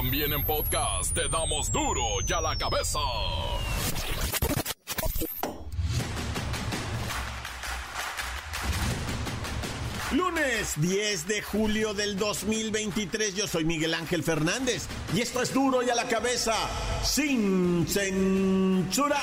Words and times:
También 0.00 0.32
en 0.32 0.42
podcast 0.44 1.12
te 1.12 1.28
damos 1.28 1.70
duro 1.70 2.02
y 2.26 2.32
a 2.32 2.40
la 2.40 2.56
cabeza. 2.56 2.98
Lunes 10.12 10.80
10 10.80 11.26
de 11.26 11.42
julio 11.42 11.92
del 11.92 12.16
2023, 12.16 13.34
yo 13.34 13.46
soy 13.46 13.66
Miguel 13.66 13.92
Ángel 13.92 14.22
Fernández 14.22 14.86
y 15.14 15.20
esto 15.20 15.42
es 15.42 15.52
duro 15.52 15.82
y 15.82 15.90
a 15.90 15.94
la 15.94 16.08
cabeza, 16.08 16.54
sin 17.04 17.86
censura. 17.86 19.20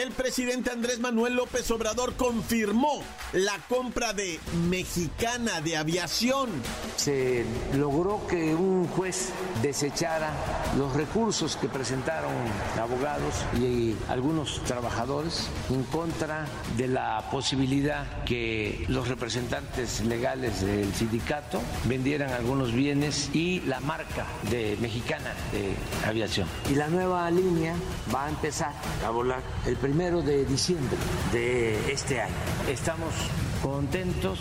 El 0.00 0.12
presidente 0.12 0.70
Andrés 0.70 0.98
Manuel 0.98 1.34
López 1.34 1.70
Obrador 1.70 2.14
confirmó 2.14 3.02
la 3.34 3.58
compra 3.68 4.14
de 4.14 4.40
Mexicana 4.70 5.60
de 5.60 5.76
Aviación. 5.76 6.48
Se 6.96 7.44
logró 7.74 8.26
que 8.26 8.54
un 8.54 8.88
juez 8.88 9.28
desechara 9.60 10.32
los 10.78 10.94
recursos 10.94 11.56
que 11.56 11.68
presentaron 11.68 12.32
abogados 12.80 13.34
y 13.60 13.94
algunos 14.08 14.64
trabajadores 14.64 15.48
en 15.68 15.82
contra 15.84 16.46
de 16.78 16.88
la 16.88 17.28
posibilidad 17.30 18.24
que 18.24 18.86
los 18.88 19.06
representantes 19.06 20.00
legales 20.00 20.62
del 20.62 20.94
sindicato 20.94 21.60
vendieran 21.84 22.32
algunos 22.32 22.72
bienes 22.72 23.28
y 23.34 23.60
la 23.66 23.80
marca 23.80 24.24
de 24.50 24.78
Mexicana 24.80 25.34
de 25.52 25.74
Aviación. 26.08 26.48
Y 26.70 26.74
la 26.74 26.88
nueva 26.88 27.30
línea 27.30 27.74
va 28.14 28.24
a 28.24 28.28
empezar 28.30 28.72
a 29.06 29.10
volar 29.10 29.42
el 29.66 29.76
primero 29.90 30.22
de 30.22 30.44
diciembre 30.44 30.96
de 31.32 31.92
este 31.92 32.20
año. 32.20 32.32
Estamos 32.68 33.12
contentos. 33.60 34.38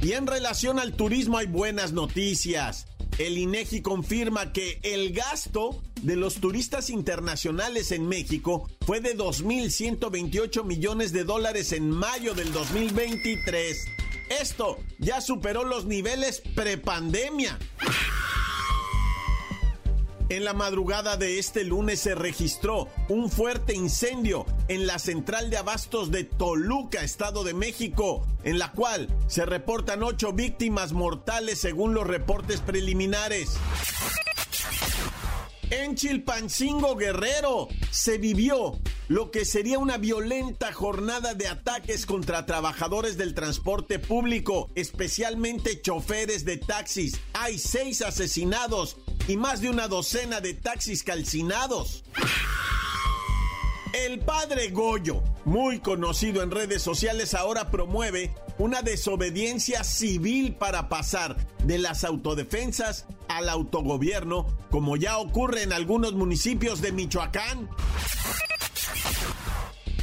Y 0.00 0.12
en 0.12 0.26
relación 0.26 0.78
al 0.78 0.94
turismo 0.94 1.36
hay 1.36 1.46
buenas 1.46 1.92
noticias. 1.92 2.86
El 3.18 3.36
INEGI 3.36 3.82
confirma 3.82 4.54
que 4.54 4.80
el 4.82 5.12
gasto 5.12 5.82
de 6.00 6.16
los 6.16 6.36
turistas 6.36 6.88
internacionales 6.88 7.92
en 7.92 8.08
México 8.08 8.66
fue 8.86 9.00
de 9.00 9.14
2.128 9.14 10.64
millones 10.64 11.12
de 11.12 11.24
dólares 11.24 11.72
en 11.72 11.90
mayo 11.90 12.32
del 12.32 12.50
2023. 12.50 13.76
Esto 14.40 14.78
ya 14.98 15.20
superó 15.20 15.64
los 15.64 15.84
niveles 15.84 16.42
prepandemia. 16.54 17.58
En 20.32 20.46
la 20.46 20.54
madrugada 20.54 21.18
de 21.18 21.38
este 21.38 21.62
lunes 21.62 22.00
se 22.00 22.14
registró 22.14 22.88
un 23.10 23.30
fuerte 23.30 23.74
incendio 23.74 24.46
en 24.68 24.86
la 24.86 24.98
central 24.98 25.50
de 25.50 25.58
abastos 25.58 26.10
de 26.10 26.24
Toluca, 26.24 27.04
Estado 27.04 27.44
de 27.44 27.52
México, 27.52 28.26
en 28.42 28.58
la 28.58 28.72
cual 28.72 29.14
se 29.26 29.44
reportan 29.44 30.02
ocho 30.02 30.32
víctimas 30.32 30.94
mortales 30.94 31.58
según 31.58 31.92
los 31.92 32.06
reportes 32.06 32.62
preliminares. 32.62 33.50
En 35.68 35.96
Chilpancingo 35.96 36.96
Guerrero 36.96 37.68
se 37.90 38.16
vivió 38.16 38.80
lo 39.08 39.30
que 39.30 39.44
sería 39.44 39.78
una 39.78 39.98
violenta 39.98 40.72
jornada 40.72 41.34
de 41.34 41.48
ataques 41.48 42.06
contra 42.06 42.46
trabajadores 42.46 43.18
del 43.18 43.34
transporte 43.34 43.98
público, 43.98 44.70
especialmente 44.74 45.82
choferes 45.82 46.46
de 46.46 46.56
taxis. 46.56 47.20
Hay 47.34 47.58
seis 47.58 48.00
asesinados 48.00 48.96
y 49.28 49.36
más 49.36 49.60
de 49.60 49.70
una 49.70 49.88
docena 49.88 50.40
de 50.40 50.54
taxis 50.54 51.02
calcinados. 51.02 52.04
El 53.92 54.20
padre 54.20 54.70
Goyo, 54.70 55.22
muy 55.44 55.80
conocido 55.80 56.42
en 56.42 56.50
redes 56.50 56.82
sociales, 56.82 57.34
ahora 57.34 57.70
promueve 57.70 58.34
una 58.58 58.80
desobediencia 58.80 59.84
civil 59.84 60.54
para 60.54 60.88
pasar 60.88 61.36
de 61.64 61.78
las 61.78 62.04
autodefensas 62.04 63.06
al 63.28 63.48
autogobierno, 63.48 64.46
como 64.70 64.96
ya 64.96 65.18
ocurre 65.18 65.62
en 65.62 65.74
algunos 65.74 66.14
municipios 66.14 66.80
de 66.80 66.92
Michoacán. 66.92 67.68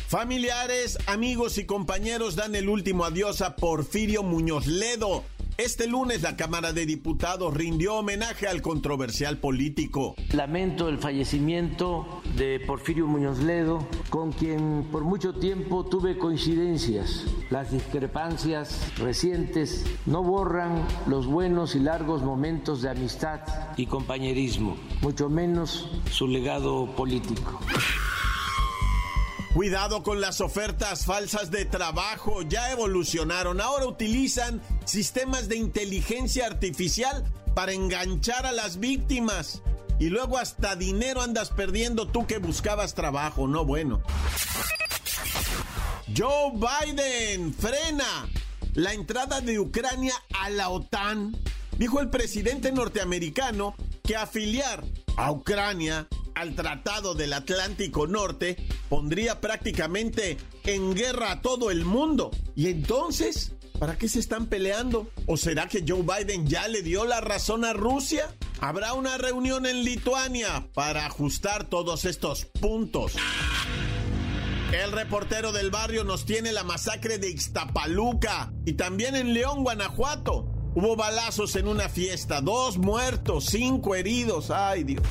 Familiares, 0.07 0.97
amigos 1.07 1.57
y 1.57 1.65
compañeros 1.65 2.35
dan 2.35 2.55
el 2.55 2.69
último 2.69 3.05
adiós 3.05 3.41
a 3.41 3.55
Porfirio 3.55 4.23
Muñoz 4.23 4.65
Ledo. 4.65 5.23
Este 5.59 5.87
lunes 5.87 6.21
la 6.21 6.37
Cámara 6.37 6.71
de 6.71 6.85
Diputados 6.85 7.53
rindió 7.53 7.95
homenaje 7.95 8.47
al 8.47 8.61
controversial 8.61 9.39
político. 9.39 10.15
Lamento 10.31 10.87
el 10.87 10.99
fallecimiento 10.99 12.21
de 12.37 12.61
Porfirio 12.61 13.07
Muñoz 13.07 13.39
Ledo, 13.39 13.85
con 14.09 14.31
quien 14.31 14.87
por 14.89 15.03
mucho 15.03 15.33
tiempo 15.33 15.85
tuve 15.85 16.17
coincidencias. 16.17 17.25
Las 17.49 17.73
discrepancias 17.73 18.97
recientes 18.99 19.83
no 20.05 20.23
borran 20.23 20.87
los 21.07 21.27
buenos 21.27 21.75
y 21.75 21.81
largos 21.81 22.23
momentos 22.23 22.81
de 22.81 22.91
amistad 22.91 23.41
y 23.75 23.85
compañerismo, 23.85 24.77
mucho 25.01 25.27
menos 25.27 25.91
su 26.09 26.29
legado 26.29 26.95
político. 26.95 27.59
Cuidado 29.53 30.03
con 30.03 30.21
las 30.21 30.41
ofertas 30.41 31.05
falsas 31.05 31.49
de 31.49 31.65
trabajo, 31.65 32.43
ya 32.43 32.71
evolucionaron. 32.71 33.59
Ahora 33.59 33.87
utilizan 33.87 34.61
sistemas 34.85 35.49
de 35.49 35.57
inteligencia 35.57 36.45
artificial 36.45 37.23
para 37.55 37.73
enganchar 37.73 38.45
a 38.45 38.51
las 38.51 38.79
víctimas. 38.79 39.63
Y 39.99 40.09
luego 40.09 40.37
hasta 40.37 40.75
dinero 40.75 41.21
andas 41.21 41.49
perdiendo 41.49 42.07
tú 42.07 42.27
que 42.27 42.37
buscabas 42.37 42.93
trabajo, 42.93 43.47
no 43.47 43.65
bueno. 43.65 44.03
Joe 46.15 46.53
Biden 46.53 47.53
frena 47.53 48.29
la 48.75 48.93
entrada 48.93 49.41
de 49.41 49.59
Ucrania 49.59 50.13
a 50.39 50.51
la 50.51 50.69
OTAN. 50.69 51.35
Dijo 51.77 51.99
el 52.01 52.09
presidente 52.09 52.71
norteamericano 52.71 53.75
que 54.03 54.15
afiliar 54.15 54.83
a 55.17 55.31
Ucrania 55.31 56.07
al 56.39 56.55
Tratado 56.55 57.15
del 57.15 57.33
Atlántico 57.33 58.07
Norte 58.07 58.55
pondría 58.87 59.41
prácticamente 59.41 60.37
en 60.63 60.93
guerra 60.93 61.31
a 61.31 61.41
todo 61.41 61.69
el 61.69 61.83
mundo. 61.83 62.31
Y 62.55 62.67
entonces, 62.67 63.55
¿para 63.77 63.97
qué 63.97 64.07
se 64.07 64.19
están 64.19 64.47
peleando? 64.47 65.09
¿O 65.25 65.35
será 65.35 65.67
que 65.67 65.83
Joe 65.85 66.03
Biden 66.03 66.47
ya 66.47 66.67
le 66.69 66.81
dio 66.81 67.03
la 67.03 67.19
razón 67.19 67.65
a 67.65 67.73
Rusia? 67.73 68.33
Habrá 68.61 68.93
una 68.93 69.17
reunión 69.17 69.65
en 69.65 69.83
Lituania 69.83 70.69
para 70.73 71.05
ajustar 71.05 71.65
todos 71.65 72.05
estos 72.05 72.45
puntos. 72.45 73.13
El 74.71 74.93
reportero 74.93 75.51
del 75.51 75.71
barrio 75.71 76.05
nos 76.05 76.25
tiene 76.25 76.53
la 76.53 76.63
masacre 76.63 77.17
de 77.17 77.29
Ixtapaluca 77.31 78.53
y 78.65 78.73
también 78.73 79.15
en 79.15 79.33
León, 79.33 79.63
Guanajuato. 79.63 80.45
Hubo 80.75 80.95
balazos 80.95 81.55
en 81.55 81.67
una 81.67 81.89
fiesta, 81.89 82.39
dos 82.39 82.77
muertos, 82.77 83.47
cinco 83.47 83.95
heridos. 83.95 84.51
Ay 84.51 84.83
Dios. 84.83 85.03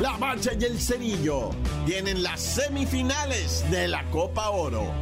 La 0.00 0.16
Mancha 0.16 0.52
y 0.58 0.64
el 0.64 0.80
Cerillo 0.80 1.50
tienen 1.86 2.22
las 2.22 2.40
semifinales 2.40 3.68
de 3.70 3.88
la 3.88 4.08
Copa 4.10 4.50
Oro. 4.50 4.92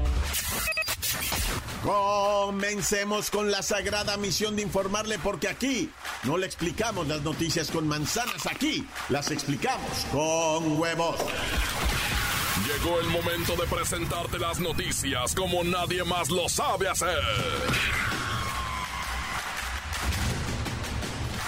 Comencemos 1.82 3.30
con 3.30 3.50
la 3.50 3.62
sagrada 3.62 4.16
misión 4.16 4.56
de 4.56 4.62
informarle 4.62 5.18
porque 5.18 5.48
aquí 5.48 5.90
no 6.24 6.36
le 6.36 6.46
explicamos 6.46 7.06
las 7.06 7.22
noticias 7.22 7.70
con 7.70 7.86
manzanas, 7.86 8.46
aquí 8.46 8.86
las 9.08 9.30
explicamos 9.30 10.06
con 10.10 10.80
huevos. 10.80 11.16
Llegó 12.66 13.00
el 13.00 13.06
momento 13.06 13.54
de 13.54 13.66
presentarte 13.68 14.38
las 14.38 14.58
noticias 14.58 15.34
como 15.34 15.62
nadie 15.62 16.02
más 16.02 16.28
lo 16.28 16.48
sabe 16.48 16.88
hacer. 16.88 17.22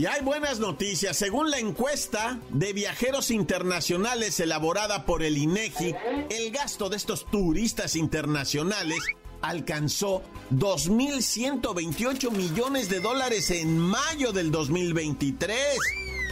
Y 0.00 0.06
hay 0.06 0.22
buenas 0.22 0.60
noticias. 0.60 1.14
Según 1.18 1.50
la 1.50 1.58
encuesta 1.58 2.40
de 2.48 2.72
viajeros 2.72 3.30
internacionales 3.30 4.40
elaborada 4.40 5.04
por 5.04 5.22
el 5.22 5.36
INEGI, 5.36 5.94
el 6.30 6.50
gasto 6.52 6.88
de 6.88 6.96
estos 6.96 7.26
turistas 7.26 7.96
internacionales 7.96 8.96
alcanzó 9.42 10.22
2.128 10.52 12.30
millones 12.30 12.88
de 12.88 13.00
dólares 13.00 13.50
en 13.50 13.76
mayo 13.76 14.32
del 14.32 14.50
2023. 14.50 15.60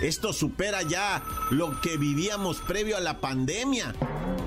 Esto 0.03 0.33
supera 0.33 0.83
ya 0.83 1.25
lo 1.51 1.81
que 1.81 1.97
vivíamos 1.97 2.61
previo 2.61 2.97
a 2.97 3.01
la 3.01 3.21
pandemia. 3.21 3.95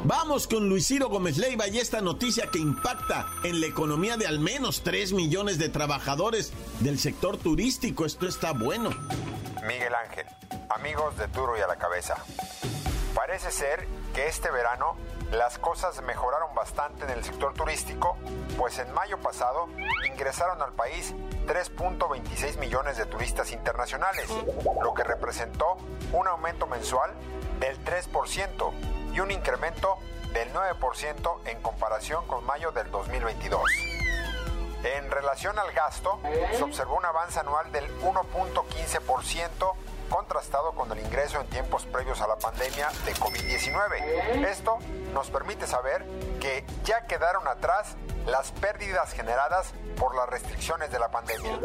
Vamos 0.06 0.48
con 0.48 0.70
Luis 0.70 0.88
Ciro 0.88 1.10
Gómez 1.10 1.38
Leiva 1.38 1.68
y 1.68 1.78
esta 1.78 2.00
noticia 2.00 2.48
que 2.48 2.60
impacta 2.60 3.28
en 3.44 3.60
la 3.60 3.68
economía 3.68 4.16
de 4.16 4.28
al 4.28 4.40
menos 4.40 4.82
3 4.84 5.12
millones 5.12 5.60
de 5.60 5.68
trabajadores 5.68 6.54
del 6.80 6.98
sector 7.00 7.38
turístico. 7.38 8.06
Esto 8.06 8.28
está 8.28 8.54
bueno. 8.54 8.92
Miguel 9.68 9.94
Ángel, 9.94 10.26
amigos 10.70 11.18
de 11.18 11.28
Duro 11.28 11.58
y 11.58 11.62
a 11.62 11.68
la 11.68 11.76
Cabeza. 11.76 12.16
Parece 13.14 13.52
ser 13.52 13.88
que 14.16 14.28
este 14.28 14.50
verano 14.52 14.96
las 15.32 15.58
cosas 15.58 16.02
mejoraron 16.04 16.54
bastante 16.54 17.06
en 17.06 17.12
el 17.12 17.24
sector 17.24 17.54
turístico, 17.54 18.18
pues 18.58 18.80
en 18.80 18.92
mayo 18.94 19.18
pasado 19.20 19.70
ingresaron 20.06 20.62
al 20.62 20.74
país 20.74 21.14
3.26 21.48 22.58
millones 22.60 22.98
de 22.98 23.06
turistas 23.06 23.52
internacionales, 23.52 24.28
lo 24.82 24.94
que 24.94 25.04
representó 25.04 25.78
un 26.12 26.28
aumento 26.28 26.68
mensual 26.68 27.12
del 27.60 27.82
3% 27.86 28.72
y 29.14 29.20
un 29.22 29.32
incremento 29.32 29.98
del 30.34 30.52
9% 30.54 31.40
en 31.46 31.62
comparación 31.62 32.26
con 32.28 32.46
mayo 32.46 32.72
del 32.72 32.92
2022. 32.92 33.62
En 34.84 35.12
relación 35.12 35.58
al 35.60 35.72
gasto, 35.74 36.20
se 36.58 36.64
observó 36.64 36.96
un 36.96 37.06
avance 37.06 37.40
anual 37.40 37.72
del 37.72 37.86
1.15% 38.02 39.74
contrastado 40.12 40.74
con 40.74 40.92
el 40.92 41.04
ingreso 41.04 41.40
en 41.40 41.48
tiempos 41.48 41.86
previos 41.86 42.20
a 42.22 42.28
la 42.28 42.38
pandemia 42.38 42.90
de 43.06 43.14
COVID-19. 43.14 44.46
Esto 44.46 44.78
nos 45.14 45.30
permite 45.30 45.66
saber 45.66 46.06
que 46.42 46.66
ya 46.84 47.08
quedaron 47.08 47.48
atrás 47.48 47.96
las 48.28 48.52
pérdidas 48.52 49.14
generadas 49.14 49.74
por 49.98 50.14
las 50.16 50.30
restricciones 50.30 50.92
de 50.92 51.00
la 51.00 51.10
pandemia. 51.10 51.60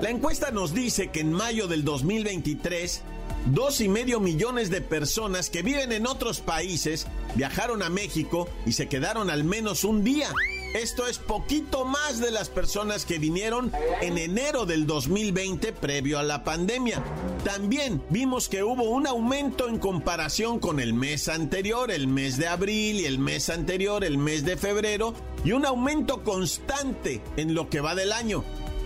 La 0.00 0.10
encuesta 0.10 0.50
nos 0.50 0.74
dice 0.74 1.08
que 1.10 1.20
en 1.20 1.32
mayo 1.32 1.68
del 1.68 1.82
2023, 1.82 3.02
dos 3.46 3.80
y 3.80 3.88
medio 3.88 4.20
millones 4.20 4.70
de 4.70 4.82
personas 4.82 5.48
que 5.48 5.62
viven 5.62 5.90
en 5.92 6.06
otros 6.06 6.40
países 6.40 7.06
viajaron 7.34 7.82
a 7.82 7.88
México 7.88 8.46
y 8.66 8.72
se 8.72 8.88
quedaron 8.88 9.30
al 9.30 9.42
menos 9.42 9.84
un 9.84 10.04
día. 10.04 10.28
Esto 10.74 11.08
es 11.08 11.18
poquito 11.18 11.84
más 11.84 12.20
de 12.20 12.30
las 12.30 12.48
personas 12.48 13.04
que 13.04 13.18
vinieron 13.18 13.72
en 14.00 14.18
enero 14.18 14.66
del 14.66 14.86
2020 14.86 15.72
previo 15.72 16.16
a 16.20 16.22
la 16.22 16.44
pandemia. 16.44 17.02
También 17.44 18.00
vimos 18.08 18.48
que 18.48 18.62
hubo 18.62 18.84
un 18.84 19.08
aumento 19.08 19.68
en 19.68 19.80
comparación 19.80 20.60
con 20.60 20.78
el 20.78 20.94
mes 20.94 21.28
anterior, 21.28 21.90
el 21.90 22.06
mes 22.06 22.36
de 22.36 22.46
abril 22.46 23.00
y 23.00 23.06
el 23.06 23.18
mes 23.18 23.50
anterior, 23.50 24.04
el 24.04 24.16
mes 24.16 24.44
de 24.44 24.56
febrero, 24.56 25.12
y 25.42 25.52
un 25.52 25.66
aumento 25.66 26.22
constante 26.22 27.20
en 27.36 27.52
lo 27.52 27.68
que 27.68 27.80
va 27.80 27.96
del 27.96 28.12
año. 28.12 28.44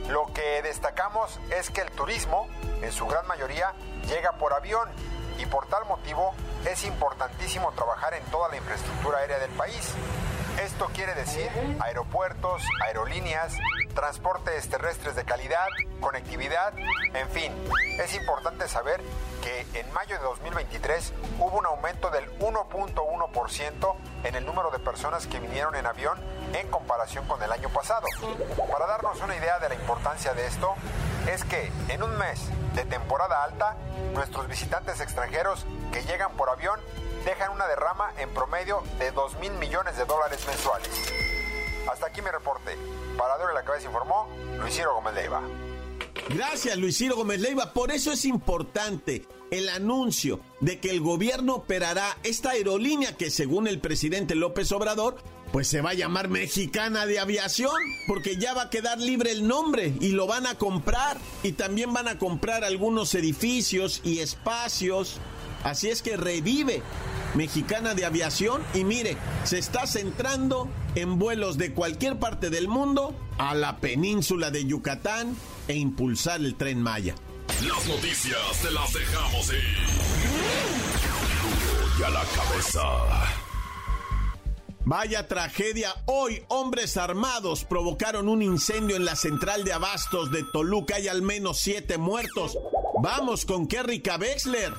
Lo 0.08 0.32
que 0.32 0.62
destacamos 0.62 1.38
es 1.58 1.68
que 1.68 1.82
el 1.82 1.90
turismo, 1.90 2.48
en 2.80 2.92
su 2.92 3.06
gran 3.06 3.26
mayoría, 3.26 3.74
llega 4.08 4.32
por 4.38 4.54
avión 4.54 4.88
y 5.38 5.44
por 5.44 5.66
tal 5.68 5.84
motivo 5.86 6.32
es 6.64 6.82
importantísimo 6.84 7.72
trabajar 7.72 8.14
en 8.14 8.24
toda 8.30 8.48
la 8.48 8.56
infraestructura 8.56 9.18
aérea 9.18 9.38
del 9.38 9.50
país. 9.50 9.92
Esto 10.74 10.90
quiere 10.92 11.14
decir 11.14 11.48
aeropuertos, 11.78 12.60
aerolíneas, 12.84 13.54
transportes 13.94 14.68
terrestres 14.68 15.14
de 15.14 15.24
calidad, 15.24 15.68
conectividad, 16.00 16.74
en 17.14 17.30
fin. 17.30 17.52
Es 18.00 18.12
importante 18.16 18.66
saber 18.66 19.00
que 19.40 19.64
en 19.78 19.92
mayo 19.92 20.18
de 20.18 20.24
2023 20.24 21.12
hubo 21.38 21.58
un 21.58 21.66
aumento 21.66 22.10
del 22.10 22.28
1.1% 22.40 23.94
en 24.24 24.34
el 24.34 24.44
número 24.44 24.72
de 24.72 24.80
personas 24.80 25.28
que 25.28 25.38
vinieron 25.38 25.76
en 25.76 25.86
avión 25.86 26.18
en 26.52 26.68
comparación 26.72 27.24
con 27.28 27.40
el 27.40 27.52
año 27.52 27.68
pasado. 27.68 28.08
Para 28.72 28.88
darnos 28.88 29.20
una 29.20 29.36
idea 29.36 29.60
de 29.60 29.68
la 29.68 29.76
importancia 29.76 30.34
de 30.34 30.44
esto, 30.44 30.74
es 31.30 31.44
que 31.44 31.70
en 31.86 32.02
un 32.02 32.18
mes 32.18 32.40
de 32.74 32.84
temporada 32.84 33.44
alta, 33.44 33.76
nuestros 34.12 34.48
visitantes 34.48 35.00
extranjeros 35.00 35.66
que 35.92 36.02
llegan 36.02 36.32
por 36.32 36.50
avión 36.50 36.80
dejan 37.24 37.52
una 37.52 37.66
derrama 37.66 38.12
en 38.18 38.28
promedio 38.30 38.82
de 38.98 39.10
2 39.10 39.38
mil 39.38 39.52
millones 39.54 39.96
de 39.96 40.04
dólares 40.04 40.44
mensuales. 40.46 40.88
Hasta 41.90 42.06
aquí 42.06 42.22
mi 42.22 42.30
reporte. 42.30 42.76
Para 43.18 43.38
Dore 43.38 43.54
la 43.54 43.64
Cabeza 43.64 43.86
informó 43.86 44.28
Luis 44.58 44.74
Ciro 44.74 44.94
Gómez 44.94 45.14
Leiva. 45.14 45.42
Gracias, 46.28 46.76
Luis 46.76 46.96
Ciro 46.96 47.16
Gómez 47.16 47.40
Leiva. 47.40 47.72
Por 47.72 47.92
eso 47.92 48.12
es 48.12 48.24
importante 48.24 49.26
el 49.50 49.68
anuncio 49.68 50.40
de 50.60 50.80
que 50.80 50.90
el 50.90 51.00
gobierno 51.00 51.56
operará 51.56 52.16
esta 52.22 52.50
aerolínea 52.50 53.16
que 53.16 53.30
según 53.30 53.68
el 53.68 53.80
presidente 53.80 54.34
López 54.34 54.72
Obrador, 54.72 55.16
pues 55.52 55.68
se 55.68 55.80
va 55.80 55.90
a 55.90 55.94
llamar 55.94 56.28
Mexicana 56.28 57.06
de 57.06 57.20
Aviación, 57.20 57.76
porque 58.08 58.36
ya 58.36 58.54
va 58.54 58.62
a 58.62 58.70
quedar 58.70 58.98
libre 58.98 59.30
el 59.30 59.46
nombre 59.46 59.94
y 60.00 60.08
lo 60.08 60.26
van 60.26 60.46
a 60.46 60.58
comprar. 60.58 61.18
Y 61.42 61.52
también 61.52 61.92
van 61.92 62.08
a 62.08 62.18
comprar 62.18 62.64
algunos 62.64 63.14
edificios 63.14 64.00
y 64.02 64.18
espacios. 64.18 65.20
Así 65.64 65.88
es 65.88 66.02
que 66.02 66.16
revive 66.16 66.82
Mexicana 67.34 67.94
de 67.94 68.04
Aviación 68.04 68.62
y 68.74 68.84
mire, 68.84 69.16
se 69.44 69.58
está 69.58 69.86
centrando 69.86 70.68
en 70.94 71.18
vuelos 71.18 71.58
de 71.58 71.72
cualquier 71.72 72.18
parte 72.18 72.50
del 72.50 72.68
mundo 72.68 73.14
a 73.38 73.54
la 73.54 73.78
península 73.78 74.50
de 74.50 74.66
Yucatán 74.66 75.36
e 75.66 75.74
impulsar 75.74 76.40
el 76.40 76.54
tren 76.54 76.82
Maya. 76.82 77.14
Las 77.66 77.86
noticias 77.86 78.38
te 78.62 78.70
las 78.70 78.92
dejamos 78.92 79.48
ir. 79.48 79.64
y 81.98 82.02
a 82.02 82.10
la 82.10 82.24
cabeza. 82.24 82.80
Vaya 84.84 85.26
tragedia. 85.28 85.94
Hoy 86.04 86.44
hombres 86.48 86.98
armados 86.98 87.64
provocaron 87.64 88.28
un 88.28 88.42
incendio 88.42 88.96
en 88.96 89.06
la 89.06 89.16
central 89.16 89.64
de 89.64 89.72
abastos 89.72 90.30
de 90.30 90.44
Toluca 90.52 91.00
y 91.00 91.08
al 91.08 91.22
menos 91.22 91.58
siete 91.58 91.96
muertos. 91.96 92.58
Vamos 93.02 93.46
con 93.46 93.66
Kerry 93.66 94.02
Wexler. 94.20 94.74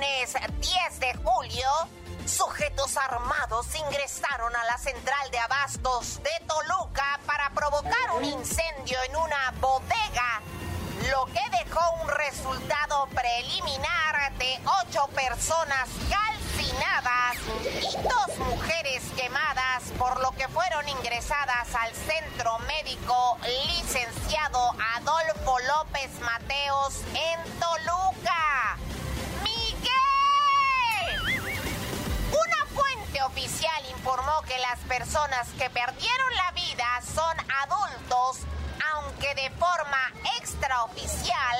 Lunes 0.00 0.34
10 0.60 1.00
de 1.00 1.14
julio, 1.24 1.68
sujetos 2.24 2.96
armados 2.96 3.66
ingresaron 3.74 4.54
a 4.56 4.64
la 4.64 4.78
central 4.78 5.30
de 5.30 5.38
abastos 5.38 6.22
de 6.22 6.30
Toluca 6.46 7.20
para 7.26 7.50
provocar 7.50 8.12
un 8.16 8.24
incendio 8.24 8.96
en 9.08 9.16
una 9.16 9.52
bodega, 9.60 10.40
lo 11.10 11.26
que 11.26 11.42
dejó 11.64 11.80
un 12.02 12.08
resultado 12.08 13.08
preliminar 13.08 14.32
de 14.38 14.58
ocho 14.82 15.06
personas 15.08 15.88
calcinadas 16.08 17.36
y 17.82 17.96
dos 18.02 18.38
mujeres 18.38 19.02
quemadas, 19.16 19.82
por 19.98 20.18
lo 20.20 20.30
que 20.32 20.48
fueron 20.48 20.88
ingresadas 20.88 21.74
al 21.74 21.94
centro 21.94 22.58
médico 22.60 23.36
licenciado 23.68 24.74
Adolfo 24.96 25.58
López 25.58 26.10
Mateos 26.20 27.02
en 27.14 27.60
Toluca. 27.60 28.78
Oficial 33.26 33.82
informó 33.90 34.42
que 34.46 34.58
las 34.58 34.78
personas 34.80 35.48
que 35.58 35.68
perdieron 35.70 36.34
la 36.36 36.52
vida 36.52 36.86
son 37.14 37.36
adultos, 37.62 38.46
aunque 38.94 39.34
de 39.34 39.50
forma 39.50 40.12
extraoficial 40.40 41.58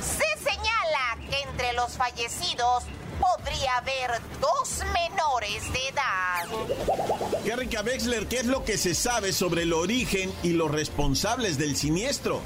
se 0.00 0.50
señala 0.50 1.16
que 1.28 1.42
entre 1.42 1.72
los 1.74 1.92
fallecidos 1.92 2.84
podría 3.18 3.76
haber 3.76 4.10
dos 4.40 4.82
menores 4.92 5.72
de 5.72 5.88
edad. 5.88 6.46
Wexler, 7.84 8.26
¿qué 8.26 8.38
es 8.38 8.46
lo 8.46 8.64
que 8.64 8.78
se 8.78 8.94
sabe 8.94 9.32
sobre 9.32 9.62
el 9.62 9.72
origen 9.72 10.32
y 10.42 10.50
los 10.52 10.70
responsables 10.70 11.58
del 11.58 11.76
siniestro? 11.76 12.40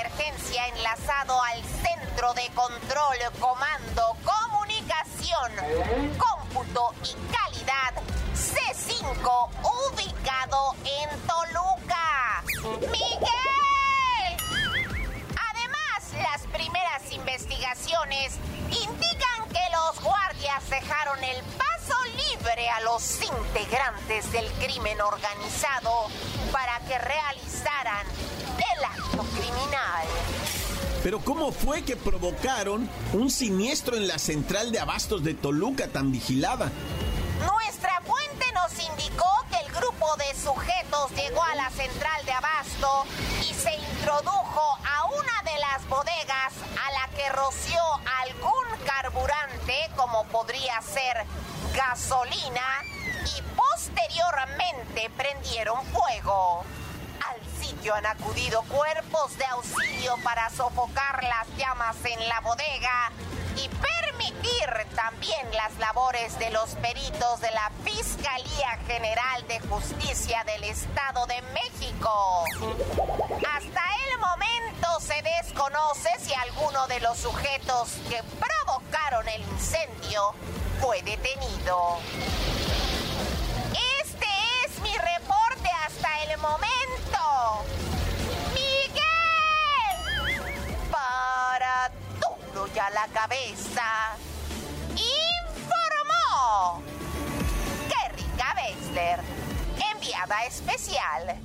Emergencia 0.00 0.66
enlazado 0.68 1.40
al 1.42 1.62
centro 1.64 2.34
de 2.34 2.48
control, 2.54 3.16
comando, 3.38 4.16
comunicación, 4.24 5.52
cómputo 6.18 6.94
y 7.04 7.14
calidad 7.32 7.94
C5 8.34 9.48
ubicado 9.62 10.74
en 10.84 11.20
Toluca. 11.26 12.42
Miguel. 12.90 13.30
Además, 15.50 16.12
las 16.22 16.42
primeras 16.52 17.12
investigaciones 17.12 18.34
indican 18.70 19.48
que 19.50 19.70
los 19.72 20.00
guardias 20.02 20.68
dejaron 20.70 21.22
el 21.22 21.42
libre 22.16 22.68
a 22.68 22.80
los 22.82 23.20
integrantes 23.22 24.30
del 24.32 24.46
crimen 24.52 25.00
organizado 25.00 26.08
para 26.52 26.78
que 26.80 26.98
realizaran 26.98 28.06
el 28.56 28.84
acto 28.84 29.24
criminal. 29.34 30.06
Pero 31.02 31.20
¿cómo 31.20 31.52
fue 31.52 31.82
que 31.82 31.96
provocaron 31.96 32.88
un 33.12 33.30
siniestro 33.30 33.96
en 33.96 34.08
la 34.08 34.18
central 34.18 34.72
de 34.72 34.80
abastos 34.80 35.22
de 35.22 35.34
Toluca 35.34 35.88
tan 35.88 36.12
vigilada? 36.12 36.70
Nuestra 37.44 38.00
fuente 38.06 38.46
nos 38.54 38.72
indicó 38.78 39.30
que 39.50 39.56
el 39.66 39.72
grupo 39.72 40.16
de 40.16 40.34
sujetos 40.40 41.10
llegó 41.14 41.42
a 41.42 41.54
la 41.56 41.70
central 41.70 42.24
de 42.24 42.32
abasto 42.32 43.04
y 43.42 43.52
se 43.52 43.74
introdujo 43.74 44.78
a 44.84 45.04
una 45.06 45.52
de 45.52 45.58
las 45.58 45.86
bodegas 45.88 46.52
a 46.82 46.92
la 46.92 47.16
que 47.16 47.28
roció 47.32 47.80
algún 48.22 48.86
carburante 48.86 49.74
como 49.96 50.24
podría 50.28 50.80
ser 50.80 51.26
gasolina 51.74 52.82
y 53.36 53.42
posteriormente 53.56 55.10
prendieron 55.16 55.84
fuego. 55.86 56.64
Al 57.26 57.62
sitio 57.62 57.94
han 57.94 58.06
acudido 58.06 58.62
cuerpos 58.62 59.36
de 59.36 59.44
auxilio 59.46 60.16
para 60.22 60.50
sofocar 60.50 61.22
las 61.24 61.46
llamas 61.56 61.96
en 62.04 62.28
la 62.28 62.40
bodega 62.40 63.10
y 63.56 63.68
permitir 63.68 64.86
también 64.94 65.50
las 65.52 65.76
labores 65.78 66.38
de 66.38 66.50
los 66.50 66.70
peritos 66.76 67.40
de 67.40 67.50
la 67.50 67.70
Fiscalía 67.84 68.78
General 68.86 69.46
de 69.48 69.60
Justicia 69.60 70.44
del 70.44 70.64
Estado 70.64 71.26
de 71.26 71.42
México. 71.52 72.44
Hasta 73.56 73.82
el 74.10 74.18
momento 74.18 75.00
se 75.00 75.22
desconoce 75.22 76.10
si 76.20 76.34
alguno 76.34 76.86
de 76.88 77.00
los 77.00 77.18
sujetos 77.18 77.90
que 78.08 78.22
provocaron 78.38 79.28
el 79.28 79.42
incendio 79.42 80.34
fue 80.80 81.02
detenido. 81.02 81.98
Este 84.02 84.26
es 84.64 84.80
mi 84.80 84.92
reporte 84.96 85.68
hasta 85.86 86.22
el 86.24 86.38
momento. 86.38 87.64
Miguel, 88.52 89.02
para 90.90 91.90
duro 92.20 92.66
ya 92.74 92.90
la 92.90 93.06
cabeza, 93.08 94.16
informó 94.90 96.82
Kerrika 97.88 98.54
Wexler, 98.56 99.20
enviada 99.92 100.44
especial. 100.44 101.43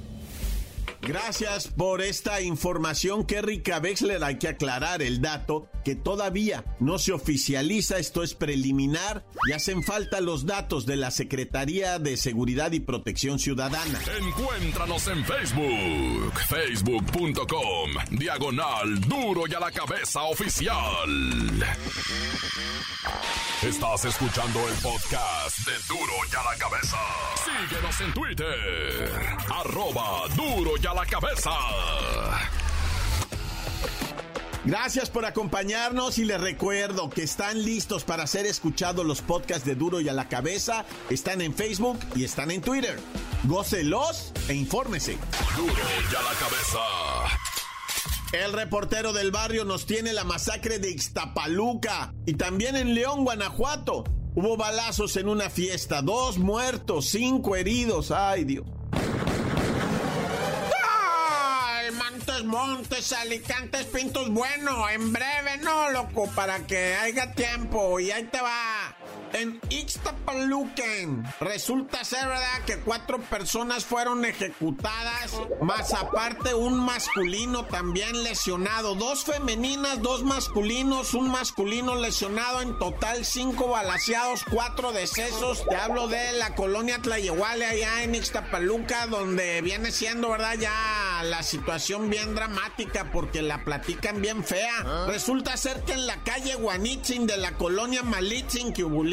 Gracias 1.09 1.67
por 1.69 2.03
esta 2.03 2.39
información, 2.39 3.25
Kerry 3.25 3.63
Wexler. 3.81 4.23
Hay 4.23 4.37
que 4.37 4.47
aclarar 4.47 5.01
el 5.01 5.21
dato 5.21 5.67
que 5.83 5.95
todavía 5.95 6.63
no 6.79 6.99
se 6.99 7.13
oficializa, 7.13 7.97
esto 7.97 8.21
es 8.21 8.35
preliminar 8.35 9.25
y 9.47 9.53
hacen 9.53 9.81
falta 9.81 10.21
los 10.21 10.45
datos 10.45 10.85
de 10.85 10.97
la 10.97 11.09
Secretaría 11.09 11.97
de 11.97 12.15
Seguridad 12.15 12.73
y 12.73 12.79
Protección 12.79 13.39
Ciudadana. 13.39 13.99
Encuéntranos 14.19 15.07
en 15.07 15.25
Facebook, 15.25 16.33
facebook.com, 16.47 17.91
diagonal 18.11 19.01
duro 19.01 19.47
y 19.47 19.53
a 19.55 19.59
la 19.61 19.71
cabeza 19.71 20.21
oficial. 20.25 21.09
Estás 23.63 24.05
escuchando 24.05 24.59
el 24.69 24.75
podcast 24.75 25.57
de 25.65 25.73
Duro 25.87 26.13
y 26.31 26.35
a 26.35 26.43
la 26.43 26.57
cabeza. 26.57 26.97
Síguenos 27.43 28.01
en 28.01 28.13
Twitter, 28.13 29.37
arroba 29.53 30.27
duro 30.35 30.71
y 30.81 30.87
a 30.87 30.93
la 30.93 30.98
cabeza. 31.05 31.51
Gracias 34.65 35.09
por 35.09 35.25
acompañarnos 35.25 36.19
y 36.19 36.25
les 36.25 36.39
recuerdo 36.39 37.09
que 37.09 37.23
están 37.23 37.63
listos 37.63 38.03
para 38.03 38.27
ser 38.27 38.45
escuchados 38.45 39.05
los 39.05 39.21
podcasts 39.21 39.65
de 39.65 39.75
Duro 39.75 40.01
y 40.01 40.09
a 40.09 40.13
la 40.13 40.27
cabeza. 40.27 40.85
Están 41.09 41.41
en 41.41 41.53
Facebook 41.53 41.97
y 42.15 42.25
están 42.25 42.51
en 42.51 42.61
Twitter. 42.61 42.99
Gócelos 43.45 44.33
e 44.47 44.53
infórmese. 44.53 45.17
Duro 45.55 45.73
y 45.73 46.15
a 46.15 46.21
la 46.21 46.33
cabeza. 46.37 46.79
El 48.33 48.53
reportero 48.53 49.11
del 49.11 49.31
barrio 49.31 49.65
nos 49.65 49.85
tiene 49.85 50.13
la 50.13 50.23
masacre 50.23 50.77
de 50.77 50.91
Ixtapaluca 50.91 52.13
y 52.25 52.35
también 52.35 52.75
en 52.75 52.93
León, 52.93 53.23
Guanajuato. 53.23 54.03
Hubo 54.35 54.55
balazos 54.55 55.17
en 55.17 55.29
una 55.29 55.49
fiesta, 55.49 56.01
dos 56.01 56.37
muertos, 56.37 57.07
cinco 57.09 57.55
heridos. 57.55 58.11
Ay, 58.11 58.43
Dios. 58.43 58.67
Montes, 62.49 63.13
Alicantes, 63.13 63.85
Pintos, 63.85 64.29
bueno, 64.29 64.89
en 64.89 65.13
breve, 65.13 65.57
no, 65.61 65.91
loco, 65.91 66.27
para 66.35 66.65
que 66.65 66.95
haya 66.95 67.31
tiempo. 67.33 67.99
Y 67.99 68.09
ahí 68.09 68.23
te 68.23 68.41
va. 68.41 68.95
En 69.33 69.61
Ixtapaluquen 69.69 71.23
resulta 71.39 72.03
ser 72.03 72.27
verdad 72.27 72.65
que 72.65 72.79
cuatro 72.79 73.19
personas 73.19 73.85
fueron 73.85 74.25
ejecutadas, 74.25 75.33
más 75.61 75.93
aparte 75.93 76.55
un 76.55 76.79
masculino 76.79 77.65
también 77.65 78.23
lesionado, 78.23 78.95
dos 78.95 79.25
femeninas, 79.25 80.01
dos 80.01 80.23
masculinos, 80.23 81.13
un 81.13 81.29
masculino 81.29 81.95
lesionado, 81.95 82.61
en 82.61 82.79
total 82.79 83.23
cinco 83.23 83.67
balaseados, 83.67 84.43
cuatro 84.49 84.91
decesos. 84.93 85.63
Te 85.69 85.75
hablo 85.75 86.07
de 86.07 86.31
la 86.33 86.55
colonia 86.55 86.99
Tlayehuale 86.99 87.67
allá 87.67 88.01
en 88.01 88.15
Ixtapaluca, 88.15 89.05
donde 89.05 89.61
viene 89.61 89.91
siendo 89.91 90.29
verdad 90.29 90.55
ya 90.55 90.98
la 91.23 91.43
situación 91.43 92.09
bien 92.09 92.35
dramática 92.35 93.11
porque 93.11 93.41
la 93.41 93.63
platican 93.63 94.21
bien 94.21 94.43
fea. 94.43 95.05
Resulta 95.07 95.57
ser 95.57 95.83
que 95.83 95.93
en 95.93 96.07
la 96.07 96.23
calle 96.23 96.55
Guanitzin 96.55 97.27
de 97.27 97.37
la 97.37 97.53
colonia 97.53 98.03
que 98.73 98.83
hubo 98.83 99.03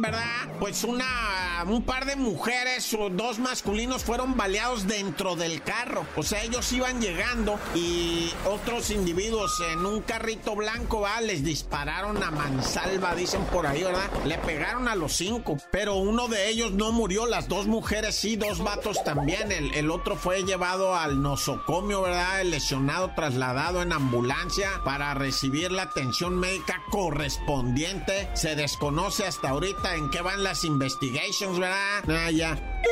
¿verdad? 0.00 0.48
Pues 0.58 0.84
una, 0.84 1.64
un 1.66 1.82
par 1.82 2.04
de 2.04 2.16
mujeres 2.16 2.92
o 2.94 3.10
dos 3.10 3.38
masculinos 3.38 4.04
fueron 4.04 4.36
baleados 4.36 4.86
dentro 4.86 5.36
del 5.36 5.62
carro. 5.62 6.06
O 6.16 6.22
sea, 6.22 6.42
ellos 6.42 6.72
iban 6.72 7.00
llegando 7.00 7.58
y 7.74 8.30
otros 8.46 8.90
individuos 8.90 9.60
en 9.72 9.86
un 9.86 10.00
carrito 10.02 10.54
blanco, 10.56 11.00
¿va? 11.00 11.20
Les 11.20 11.44
dispararon 11.44 12.22
a 12.22 12.30
mansalva, 12.30 13.14
dicen 13.14 13.44
por 13.46 13.66
ahí, 13.66 13.82
¿verdad? 13.82 14.10
Le 14.24 14.38
pegaron 14.38 14.88
a 14.88 14.94
los 14.94 15.12
cinco, 15.14 15.56
pero 15.70 15.96
uno 15.96 16.28
de 16.28 16.48
ellos 16.48 16.72
no 16.72 16.92
murió, 16.92 17.26
las 17.26 17.48
dos 17.48 17.66
mujeres 17.66 18.14
sí, 18.14 18.36
dos 18.36 18.62
vatos 18.62 19.02
también. 19.04 19.52
El, 19.52 19.74
el 19.74 19.90
otro 19.90 20.16
fue 20.16 20.42
llevado 20.42 20.94
al 20.94 21.22
nosocomio, 21.22 21.55
¿verdad? 22.02 22.40
El 22.40 22.50
lesionado 22.50 23.12
trasladado 23.14 23.82
en 23.82 23.92
ambulancia 23.92 24.82
para 24.84 25.14
recibir 25.14 25.72
la 25.72 25.82
atención 25.82 26.38
médica 26.38 26.82
correspondiente. 26.90 28.28
Se 28.34 28.56
desconoce 28.56 29.26
hasta 29.26 29.50
ahorita 29.50 29.94
en 29.96 30.10
qué 30.10 30.22
van 30.22 30.42
las 30.42 30.64
investigations, 30.64 31.58
¿verdad? 31.58 32.04
Ah, 32.08 32.30
ya. 32.30 32.82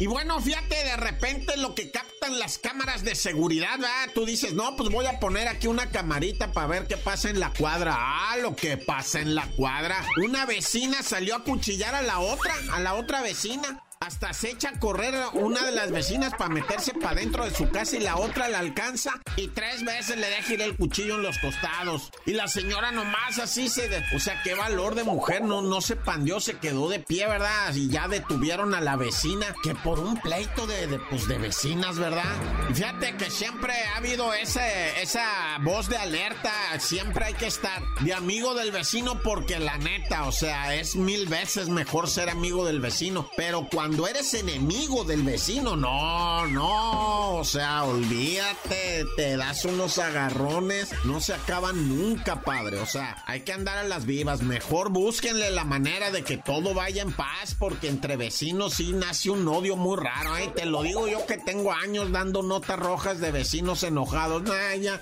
Y 0.00 0.06
bueno, 0.06 0.40
fíjate, 0.40 0.76
de 0.76 0.96
repente 0.96 1.56
lo 1.56 1.74
que 1.74 1.90
captan 1.90 2.38
las 2.38 2.58
cámaras 2.58 3.02
de 3.02 3.16
seguridad, 3.16 3.78
¿verdad? 3.78 4.10
Tú 4.14 4.24
dices, 4.24 4.54
no, 4.54 4.76
pues 4.76 4.90
voy 4.90 5.06
a 5.06 5.18
poner 5.18 5.48
aquí 5.48 5.66
una 5.66 5.90
camarita 5.90 6.52
para 6.52 6.68
ver 6.68 6.86
qué 6.86 6.96
pasa 6.96 7.30
en 7.30 7.40
la 7.40 7.52
cuadra. 7.52 7.96
Ah, 7.98 8.36
lo 8.36 8.54
que 8.54 8.76
pasa 8.76 9.20
en 9.20 9.34
la 9.34 9.46
cuadra. 9.56 10.04
Una 10.24 10.46
vecina 10.46 11.02
salió 11.02 11.34
a 11.34 11.42
cuchillar 11.42 11.96
a 11.96 12.02
la 12.02 12.20
otra, 12.20 12.54
a 12.72 12.78
la 12.78 12.94
otra 12.94 13.22
vecina. 13.22 13.82
Hasta 14.00 14.32
se 14.32 14.50
echa 14.52 14.68
a 14.68 14.78
correr 14.78 15.12
una 15.32 15.64
de 15.64 15.72
las 15.72 15.90
vecinas 15.90 16.32
para 16.38 16.54
meterse 16.54 16.94
para 16.94 17.16
dentro 17.16 17.44
de 17.44 17.50
su 17.50 17.68
casa 17.68 17.96
y 17.96 18.00
la 18.00 18.16
otra 18.16 18.48
la 18.48 18.60
alcanza 18.60 19.20
y 19.34 19.48
tres 19.48 19.84
veces 19.84 20.16
le 20.16 20.28
deja 20.28 20.54
ir 20.54 20.62
el 20.62 20.76
cuchillo 20.76 21.16
en 21.16 21.22
los 21.22 21.38
costados. 21.38 22.12
Y 22.24 22.34
la 22.34 22.46
señora 22.46 22.92
nomás 22.92 23.40
así 23.40 23.68
se... 23.68 23.88
De... 23.88 24.04
O 24.14 24.20
sea, 24.20 24.40
qué 24.44 24.54
valor 24.54 24.94
de 24.94 25.02
mujer, 25.02 25.42
no, 25.42 25.62
no 25.62 25.80
se 25.80 25.96
pandió, 25.96 26.38
se 26.38 26.58
quedó 26.58 26.88
de 26.88 27.00
pie, 27.00 27.26
¿verdad? 27.26 27.74
Y 27.74 27.88
ya 27.88 28.06
detuvieron 28.06 28.72
a 28.72 28.80
la 28.80 28.94
vecina, 28.94 29.52
que 29.64 29.74
por 29.74 29.98
un 29.98 30.16
pleito 30.20 30.68
de, 30.68 30.86
de 30.86 31.00
pues, 31.10 31.26
de 31.26 31.38
vecinas, 31.38 31.98
¿verdad? 31.98 32.36
Y 32.70 32.74
fíjate 32.74 33.16
que 33.16 33.30
siempre 33.30 33.72
ha 33.92 33.96
habido 33.96 34.32
ese, 34.32 35.02
esa 35.02 35.58
voz 35.62 35.88
de 35.88 35.96
alerta, 35.96 36.52
siempre 36.78 37.24
hay 37.24 37.34
que 37.34 37.48
estar 37.48 37.82
de 38.00 38.14
amigo 38.14 38.54
del 38.54 38.70
vecino 38.70 39.20
porque 39.22 39.58
la 39.58 39.76
neta, 39.78 40.26
o 40.26 40.32
sea, 40.32 40.76
es 40.76 40.94
mil 40.94 41.26
veces 41.26 41.68
mejor 41.68 42.08
ser 42.08 42.30
amigo 42.30 42.64
del 42.64 42.80
vecino, 42.80 43.28
pero 43.36 43.66
cuando 43.68 43.87
cuando 43.88 44.06
eres 44.06 44.34
enemigo 44.34 45.02
del 45.04 45.22
vecino, 45.22 45.74
no, 45.74 46.46
no, 46.46 47.36
o 47.36 47.44
sea, 47.44 47.84
olvídate, 47.84 49.06
te 49.16 49.34
das 49.38 49.64
unos 49.64 49.98
agarrones, 49.98 50.90
no 51.06 51.22
se 51.22 51.32
acaban 51.32 51.88
nunca, 51.88 52.42
padre, 52.42 52.80
o 52.80 52.84
sea, 52.84 53.24
hay 53.26 53.40
que 53.40 53.54
andar 53.54 53.78
a 53.78 53.84
las 53.84 54.04
vivas, 54.04 54.42
mejor 54.42 54.90
búsquenle 54.90 55.50
la 55.52 55.64
manera 55.64 56.10
de 56.10 56.22
que 56.22 56.36
todo 56.36 56.74
vaya 56.74 57.00
en 57.00 57.12
paz, 57.12 57.56
porque 57.58 57.88
entre 57.88 58.18
vecinos 58.18 58.74
sí 58.74 58.92
nace 58.92 59.30
un 59.30 59.48
odio 59.48 59.74
muy 59.74 59.96
raro, 59.96 60.36
¿eh? 60.36 60.52
te 60.54 60.66
lo 60.66 60.82
digo 60.82 61.08
yo 61.08 61.24
que 61.24 61.38
tengo 61.38 61.72
años 61.72 62.12
dando 62.12 62.42
notas 62.42 62.78
rojas 62.78 63.20
de 63.20 63.30
vecinos 63.30 63.84
enojados, 63.84 64.42
nah, 64.42 64.74
ya. 64.74 65.00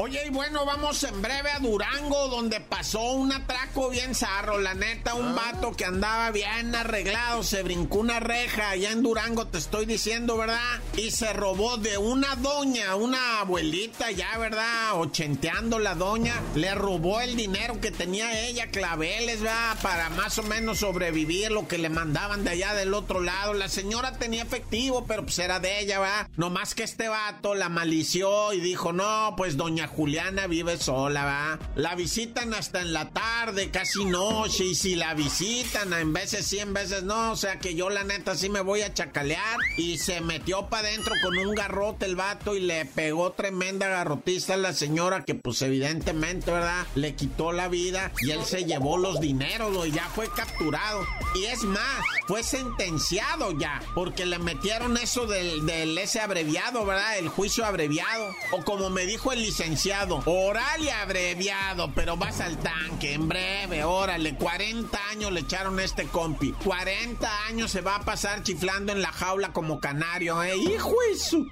Oye, 0.00 0.26
y 0.26 0.30
bueno, 0.30 0.64
vamos 0.64 1.02
en 1.02 1.20
breve 1.20 1.50
a 1.50 1.58
Durango, 1.58 2.28
donde 2.28 2.60
pasó 2.60 3.02
un 3.14 3.32
atraco 3.32 3.90
bien 3.90 4.14
zarro. 4.14 4.60
La 4.60 4.72
neta, 4.74 5.14
un 5.14 5.34
vato 5.34 5.72
que 5.72 5.84
andaba 5.84 6.30
bien 6.30 6.72
arreglado, 6.72 7.42
se 7.42 7.64
brincó 7.64 7.98
una 7.98 8.20
reja 8.20 8.70
allá 8.70 8.92
en 8.92 9.02
Durango, 9.02 9.48
te 9.48 9.58
estoy 9.58 9.86
diciendo, 9.86 10.36
¿verdad? 10.36 10.80
Y 10.96 11.10
se 11.10 11.32
robó 11.32 11.78
de 11.78 11.98
una 11.98 12.36
doña, 12.36 12.94
una 12.94 13.40
abuelita 13.40 14.12
ya, 14.12 14.38
¿verdad? 14.38 15.00
Ochenteando 15.00 15.80
la 15.80 15.96
doña, 15.96 16.40
le 16.54 16.76
robó 16.76 17.20
el 17.20 17.34
dinero 17.34 17.80
que 17.80 17.90
tenía 17.90 18.46
ella, 18.46 18.68
claveles, 18.68 19.40
¿verdad? 19.40 19.78
Para 19.82 20.10
más 20.10 20.38
o 20.38 20.44
menos 20.44 20.78
sobrevivir 20.78 21.50
lo 21.50 21.66
que 21.66 21.76
le 21.76 21.88
mandaban 21.88 22.44
de 22.44 22.50
allá 22.50 22.72
del 22.74 22.94
otro 22.94 23.20
lado. 23.20 23.52
La 23.52 23.68
señora 23.68 24.16
tenía 24.16 24.44
efectivo, 24.44 25.06
pero 25.08 25.24
pues 25.24 25.40
era 25.40 25.58
de 25.58 25.80
ella, 25.80 25.98
¿verdad? 25.98 26.28
No 26.36 26.50
más 26.50 26.76
que 26.76 26.84
este 26.84 27.08
vato 27.08 27.56
la 27.56 27.68
malició 27.68 28.52
y 28.52 28.60
dijo, 28.60 28.92
no, 28.92 29.34
pues 29.36 29.56
doña 29.56 29.87
Juliana 29.88 30.46
vive 30.46 30.76
sola, 30.76 31.24
va. 31.24 31.58
La 31.74 31.94
visitan 31.94 32.54
hasta 32.54 32.80
en 32.80 32.92
la 32.92 33.10
tarde, 33.10 33.70
casi 33.70 34.04
noche, 34.04 34.64
y 34.64 34.74
si 34.74 34.94
la 34.94 35.14
visitan, 35.14 35.92
en 35.92 36.12
veces 36.12 36.46
sí, 36.46 36.58
en 36.58 36.72
veces 36.72 37.02
no, 37.02 37.32
o 37.32 37.36
sea 37.36 37.58
que 37.58 37.74
yo 37.74 37.90
la 37.90 38.04
neta 38.04 38.36
sí 38.36 38.48
me 38.48 38.60
voy 38.60 38.82
a 38.82 38.94
chacalear. 38.94 39.58
Y 39.76 39.98
se 39.98 40.20
metió 40.20 40.68
para 40.68 40.88
adentro 40.88 41.14
con 41.22 41.36
un 41.38 41.54
garrote 41.54 42.06
el 42.06 42.16
vato 42.16 42.54
y 42.54 42.60
le 42.60 42.84
pegó 42.84 43.32
tremenda 43.32 43.88
garrotiza 43.88 44.54
a 44.54 44.56
la 44.58 44.72
señora 44.72 45.24
que 45.24 45.34
pues 45.34 45.62
evidentemente, 45.62 46.50
¿verdad? 46.50 46.86
Le 46.94 47.14
quitó 47.14 47.52
la 47.52 47.68
vida 47.68 48.12
y 48.20 48.30
él 48.30 48.44
se 48.44 48.64
llevó 48.64 48.98
los 48.98 49.20
dineros, 49.20 49.86
y 49.86 49.92
ya 49.92 50.08
fue 50.14 50.28
capturado. 50.28 51.04
Y 51.34 51.44
es 51.46 51.62
más, 51.64 52.04
fue 52.26 52.42
sentenciado 52.42 53.56
ya, 53.58 53.80
porque 53.94 54.26
le 54.26 54.38
metieron 54.38 54.96
eso 54.96 55.26
del, 55.26 55.66
del 55.66 55.96
ese 55.98 56.20
abreviado, 56.20 56.84
¿verdad? 56.84 57.18
El 57.18 57.28
juicio 57.28 57.64
abreviado. 57.64 58.34
O 58.52 58.64
como 58.64 58.90
me 58.90 59.06
dijo 59.06 59.32
el 59.32 59.42
licenciado, 59.42 59.77
Oral 60.26 60.82
y 60.82 60.88
abreviado, 60.88 61.92
pero 61.94 62.16
vas 62.16 62.40
al 62.40 62.58
tanque 62.58 63.14
en 63.14 63.28
breve, 63.28 63.84
órale. 63.84 64.34
40 64.34 64.98
años 65.10 65.30
le 65.30 65.40
echaron 65.40 65.78
a 65.78 65.84
este 65.84 66.06
compi. 66.06 66.52
40 66.64 67.46
años 67.46 67.70
se 67.70 67.80
va 67.80 67.94
a 67.96 68.00
pasar 68.00 68.42
chiflando 68.42 68.90
en 68.90 69.00
la 69.00 69.12
jaula 69.12 69.52
como 69.52 69.78
canario, 69.78 70.42
¿eh? 70.42 70.56
¡Hijo 70.56 70.94
de 71.08 71.16
su... 71.16 71.48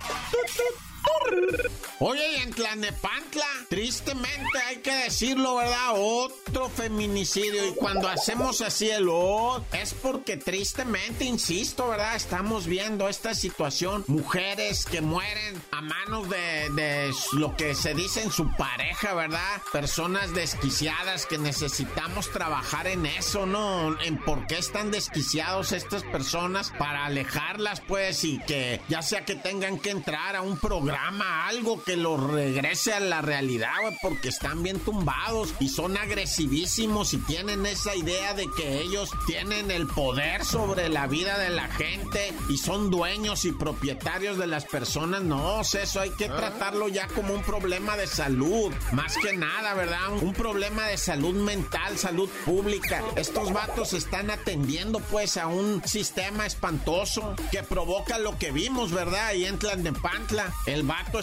Oye, 1.99 2.33
y 2.33 2.43
en 2.43 2.53
Tlanepantla, 2.53 3.47
tristemente 3.71 4.59
hay 4.67 4.77
que 4.77 4.95
decirlo, 5.05 5.57
¿verdad? 5.57 5.95
Otro 5.95 6.69
feminicidio. 6.69 7.69
Y 7.69 7.75
cuando 7.75 8.07
hacemos 8.07 8.61
así 8.61 8.91
el 8.91 9.09
O, 9.09 9.65
es 9.73 9.95
porque 9.95 10.37
tristemente, 10.37 11.25
insisto, 11.25 11.89
¿verdad? 11.89 12.15
Estamos 12.15 12.67
viendo 12.67 13.09
esta 13.09 13.35
situación. 13.35 14.05
Mujeres 14.09 14.85
que 14.85 15.01
mueren 15.01 15.63
a 15.71 15.81
manos 15.81 16.29
de, 16.29 16.69
de 16.75 17.15
lo 17.33 17.57
que 17.57 17.75
se 17.75 17.95
dice 17.95 18.23
en 18.23 18.31
su 18.31 18.55
pareja, 18.57 19.15
¿verdad? 19.15 19.63
Personas 19.73 20.35
desquiciadas 20.35 21.25
que 21.25 21.39
necesitamos 21.39 22.31
trabajar 22.31 22.89
en 22.89 23.07
eso, 23.07 23.47
¿no? 23.47 23.99
En 24.03 24.19
por 24.19 24.47
qué 24.47 24.59
están 24.59 24.91
desquiciados 24.91 25.73
estas 25.73 26.03
personas 26.03 26.73
para 26.79 27.07
alejarlas, 27.07 27.81
pues, 27.81 28.23
y 28.25 28.39
que 28.41 28.83
ya 28.91 29.01
sea 29.01 29.25
que 29.25 29.35
tengan 29.35 29.79
que 29.79 29.91
entrar 29.91 30.37
a 30.37 30.43
un 30.43 30.59
programa, 30.59 31.47
algo 31.47 31.83
que 31.87 31.97
los 31.97 32.21
regrese 32.21 32.93
a 32.93 32.99
la 32.99 33.23
realidad, 33.23 33.71
güey, 33.81 33.97
porque 34.03 34.29
están 34.29 34.65
bien 34.65 34.81
tumbados 34.81 35.55
y 35.61 35.69
son 35.69 35.97
agresivísimos 35.97 37.15
y 37.15 37.19
tienen 37.19 37.65
esa 37.65 37.95
idea 37.95 38.35
de 38.35 38.49
que 38.57 38.81
ellos 38.81 39.13
tienen 39.25 39.71
el 39.71 39.87
poder 39.87 40.45
sobre 40.45 40.89
la 40.89 41.07
vida 41.07 41.39
de 41.39 41.51
la 41.51 41.69
gente 41.69 42.33
y 42.49 42.59
son 42.59 42.91
dueños 42.91 43.45
y 43.45 43.53
propietarios 43.53 44.37
de 44.37 44.49
las 44.49 44.65
personas. 44.65 45.23
No, 45.23 45.61
eso 45.61 46.01
hay 46.01 46.11
que 46.11 46.29
tratarlo 46.29 46.89
ya 46.89 47.07
como 47.07 47.33
un 47.33 47.43
problema 47.43 47.97
de 47.97 48.09
salud, 48.09 48.73
más 48.91 49.17
que 49.19 49.37
nada, 49.37 49.75
¿verdad? 49.75 50.11
Un 50.21 50.33
problema 50.33 50.89
de 50.89 50.99
salud 50.99 51.37
mental, 51.37 51.97
salud 51.99 52.29
pública. 52.45 53.01
Estos 53.15 53.53
vatos 53.53 53.93
están 53.93 54.33
atendiendo 54.33 54.99
pues 54.99 55.37
a 55.37 55.47
un 55.47 55.87
sistema 55.87 56.47
espantoso 56.47 57.37
que 57.53 57.63
provoca 57.63 58.19
lo 58.19 58.37
que 58.39 58.51
vimos, 58.51 58.91
¿verdad? 58.91 59.27
Ahí 59.27 59.45
en 59.45 59.61
Tlalnepantla, 59.61 60.53
el 60.67 60.83
vato 60.83 61.21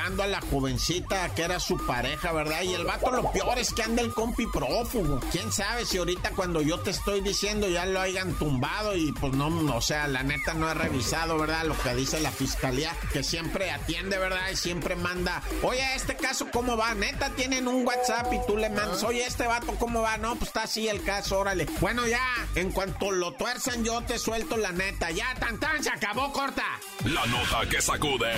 a 0.00 0.26
la 0.26 0.40
jovencita 0.40 1.34
que 1.34 1.42
era 1.42 1.60
su 1.60 1.76
pareja, 1.86 2.32
¿verdad? 2.32 2.62
Y 2.62 2.74
el 2.74 2.84
vato 2.84 3.10
lo 3.10 3.30
peor 3.32 3.58
es 3.58 3.72
que 3.72 3.82
anda 3.82 4.02
el 4.02 4.12
compi 4.12 4.46
prófugo. 4.46 5.20
¿Quién 5.30 5.52
sabe 5.52 5.84
si 5.84 5.98
ahorita 5.98 6.30
cuando 6.30 6.62
yo 6.62 6.80
te 6.80 6.90
estoy 6.90 7.20
diciendo 7.20 7.68
ya 7.68 7.84
lo 7.86 8.00
hayan 8.00 8.32
tumbado 8.34 8.96
y 8.96 9.12
pues 9.12 9.34
no, 9.34 9.48
o 9.74 9.80
sea, 9.80 10.08
la 10.08 10.22
neta 10.22 10.54
no 10.54 10.70
he 10.70 10.74
revisado, 10.74 11.38
¿verdad? 11.38 11.64
Lo 11.64 11.78
que 11.78 11.94
dice 11.94 12.18
la 12.20 12.30
fiscalía, 12.30 12.96
que 13.12 13.22
siempre 13.22 13.70
atiende, 13.70 14.18
¿verdad? 14.18 14.50
Y 14.52 14.56
siempre 14.56 14.96
manda, 14.96 15.42
oye, 15.62 15.82
este 15.94 16.16
caso, 16.16 16.48
¿cómo 16.50 16.76
va? 16.76 16.94
Neta, 16.94 17.30
tienen 17.30 17.68
un 17.68 17.86
WhatsApp 17.86 18.32
y 18.32 18.40
tú 18.46 18.56
le 18.56 18.70
mandas, 18.70 19.02
oye, 19.04 19.24
este 19.26 19.46
vato, 19.46 19.74
¿cómo 19.78 20.00
va? 20.00 20.16
No, 20.16 20.34
pues 20.36 20.48
está 20.48 20.62
así 20.62 20.88
el 20.88 21.02
caso, 21.04 21.38
órale. 21.38 21.66
Bueno, 21.80 22.06
ya, 22.06 22.24
en 22.54 22.72
cuanto 22.72 23.10
lo 23.12 23.32
tuerzan, 23.34 23.84
yo 23.84 24.00
te 24.02 24.18
suelto 24.18 24.56
la 24.56 24.72
neta. 24.72 25.10
Ya, 25.10 25.34
tan 25.34 25.60
tan, 25.60 25.82
se 25.84 25.90
acabó, 25.90 26.32
corta. 26.32 26.64
La 27.04 27.24
nota 27.26 27.68
que 27.68 27.80
sacude. 27.80 28.32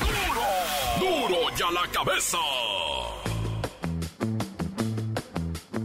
¡Duro! 0.00 1.28
¡Duro 1.28 1.38
ya 1.56 1.70
la 1.70 1.86
cabeza! 1.90 2.38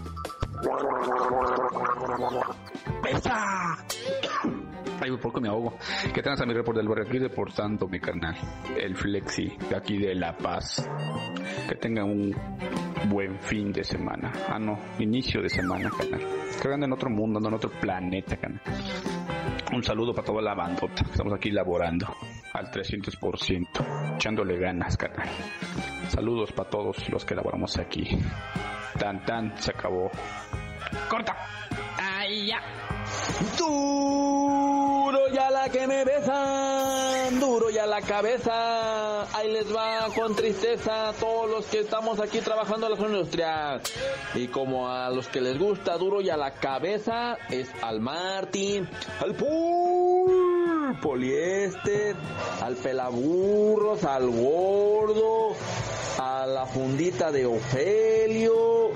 ¡Pesa! 3.04 3.78
Ay, 5.02 5.10
un 5.12 5.20
poco 5.20 5.40
me 5.40 5.48
ahogo. 5.48 5.78
¿Qué 6.14 6.22
tal 6.24 6.42
a 6.42 6.46
mi 6.46 6.54
report 6.54 6.78
del 6.78 6.88
barrio? 6.88 7.06
Aquí 7.06 7.20
reportando 7.20 7.88
mi 7.88 8.00
carnal, 8.00 8.36
el 8.78 8.96
Flexi, 8.96 9.56
de 9.70 9.76
aquí 9.76 9.98
de 9.98 10.16
La 10.16 10.36
Paz. 10.36 10.90
Que 11.70 11.76
tenga 11.76 12.04
un 12.04 12.36
buen 13.10 13.40
fin 13.40 13.72
de 13.72 13.84
semana. 13.84 14.32
Ah, 14.50 14.60
no, 14.60 14.78
inicio 15.00 15.42
de 15.42 15.50
semana, 15.50 15.90
carnal. 15.90 16.22
Que 16.62 16.68
en 16.70 16.92
otro 16.92 17.10
mundo, 17.10 17.40
en 17.40 17.54
otro 17.54 17.70
planeta, 17.70 18.38
carnal. 18.38 18.62
Un 19.74 19.84
saludo 19.84 20.14
para 20.14 20.26
toda 20.26 20.42
la 20.42 20.54
bandota. 20.54 21.04
Estamos 21.10 21.34
aquí 21.34 21.52
laborando 21.52 22.16
al 22.54 22.72
300%, 22.72 24.16
echándole 24.16 24.58
ganas, 24.58 24.96
carnal. 24.96 25.30
Saludos 26.10 26.52
para 26.52 26.70
todos 26.70 27.10
los 27.10 27.26
que 27.26 27.36
laboramos 27.36 27.78
aquí. 27.78 28.08
Tan 28.98 29.26
tan, 29.26 29.58
se 29.62 29.72
acabó. 29.72 30.10
¡Corta! 31.10 31.36
¡Ay, 31.98 32.48
ya! 32.48 32.62
Duro 33.58 35.28
ya 35.34 35.50
la 35.52 35.70
que 35.70 35.88
me 35.88 36.06
besan, 36.06 36.85
duro 37.56 37.70
ya 37.70 37.86
la 37.86 38.02
cabeza. 38.02 39.22
Ahí 39.34 39.50
les 39.50 39.74
va 39.74 40.08
con 40.14 40.36
tristeza 40.36 41.10
a 41.10 41.14
todos 41.14 41.50
los 41.50 41.66
que 41.68 41.80
estamos 41.80 42.20
aquí 42.20 42.40
trabajando 42.40 42.88
en 42.88 42.92
la 42.92 42.98
zona 42.98 43.18
industrial. 43.18 43.82
Y 44.34 44.48
como 44.50 44.90
a 44.90 45.10
los 45.10 45.30
que 45.30 45.40
les 45.40 45.58
gusta 45.58 45.98
duro 45.98 46.20
ya 46.20 46.36
la 46.36 46.52
cabeza, 46.52 47.38
es 47.50 47.70
al 47.82 48.02
Martín, 48.02 48.90
al 49.22 49.36
Pul, 49.36 51.00
poliéster, 51.02 52.18
al 52.62 52.76
pelaburros, 52.76 54.04
al 54.04 54.30
gordo, 54.30 55.56
a 56.20 56.46
la 56.46 56.66
fundita 56.66 57.32
de 57.32 57.46
Ofelio 57.46 58.92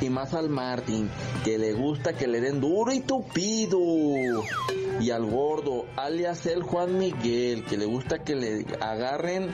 y 0.00 0.10
más 0.10 0.34
al 0.34 0.48
Martín, 0.48 1.10
que 1.44 1.58
le 1.58 1.72
gusta 1.72 2.12
que 2.12 2.26
le 2.26 2.40
den 2.40 2.60
duro 2.60 2.92
y 2.92 3.00
tupido. 3.00 3.78
Y 5.00 5.10
al 5.10 5.26
gordo, 5.26 5.86
alias 5.96 6.46
el 6.46 6.62
Juan 6.62 6.98
Miguel, 6.98 7.64
que 7.64 7.76
le 7.76 7.86
gusta 7.86 8.24
que 8.24 8.34
le 8.34 8.66
agarren 8.80 9.50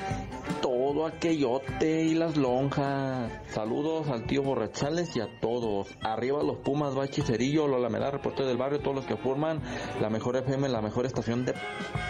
todo 0.62 1.06
aquellote 1.06 2.04
y 2.04 2.14
las 2.14 2.38
lonjas. 2.38 3.30
Saludos 3.50 4.08
al 4.08 4.26
tío 4.26 4.42
Borrachales 4.42 5.14
y 5.16 5.20
a 5.20 5.28
todos. 5.40 5.88
Arriba 6.00 6.42
los 6.42 6.58
Pumas, 6.58 6.94
Bachi 6.94 7.20
Cerillo, 7.20 7.68
Lola 7.68 7.90
Mela, 7.90 8.10
reportero 8.10 8.48
del 8.48 8.56
barrio, 8.56 8.80
todos 8.80 8.96
los 8.96 9.06
que 9.06 9.18
forman 9.18 9.60
la 10.00 10.08
mejor 10.08 10.36
FM, 10.36 10.68
la 10.70 10.80
mejor 10.80 11.04
estación 11.04 11.44
de 11.44 11.54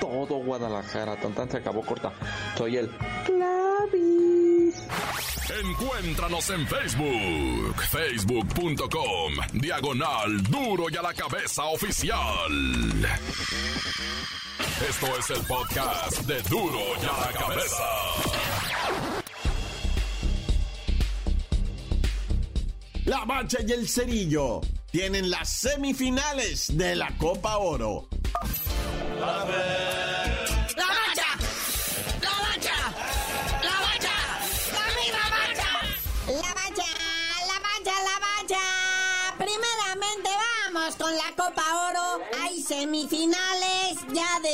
todo 0.00 0.36
Guadalajara. 0.44 1.16
Tan 1.16 1.50
se 1.50 1.56
acabó 1.56 1.82
corta. 1.82 2.12
Soy 2.56 2.76
el. 2.76 2.90
Encuéntranos 5.60 6.50
en 6.50 6.66
Facebook, 6.66 7.80
facebook.com, 7.90 9.34
diagonal 9.52 10.42
duro 10.42 10.86
y 10.90 10.96
a 10.96 11.02
la 11.02 11.14
cabeza 11.14 11.64
oficial. 11.66 12.50
Esto 14.88 15.06
es 15.16 15.30
el 15.30 15.46
podcast 15.46 16.22
de 16.22 16.42
duro 16.42 16.80
y 17.00 17.06
a 17.06 17.20
la 17.20 17.32
cabeza. 17.38 17.84
La 23.04 23.24
Bacha 23.24 23.58
y 23.64 23.70
el 23.70 23.88
Cerillo 23.88 24.60
tienen 24.90 25.30
las 25.30 25.48
semifinales 25.50 26.76
de 26.76 26.96
la 26.96 27.16
Copa 27.16 27.58
Oro. 27.58 28.08
¡La 29.20 29.44
Ya 43.04 43.53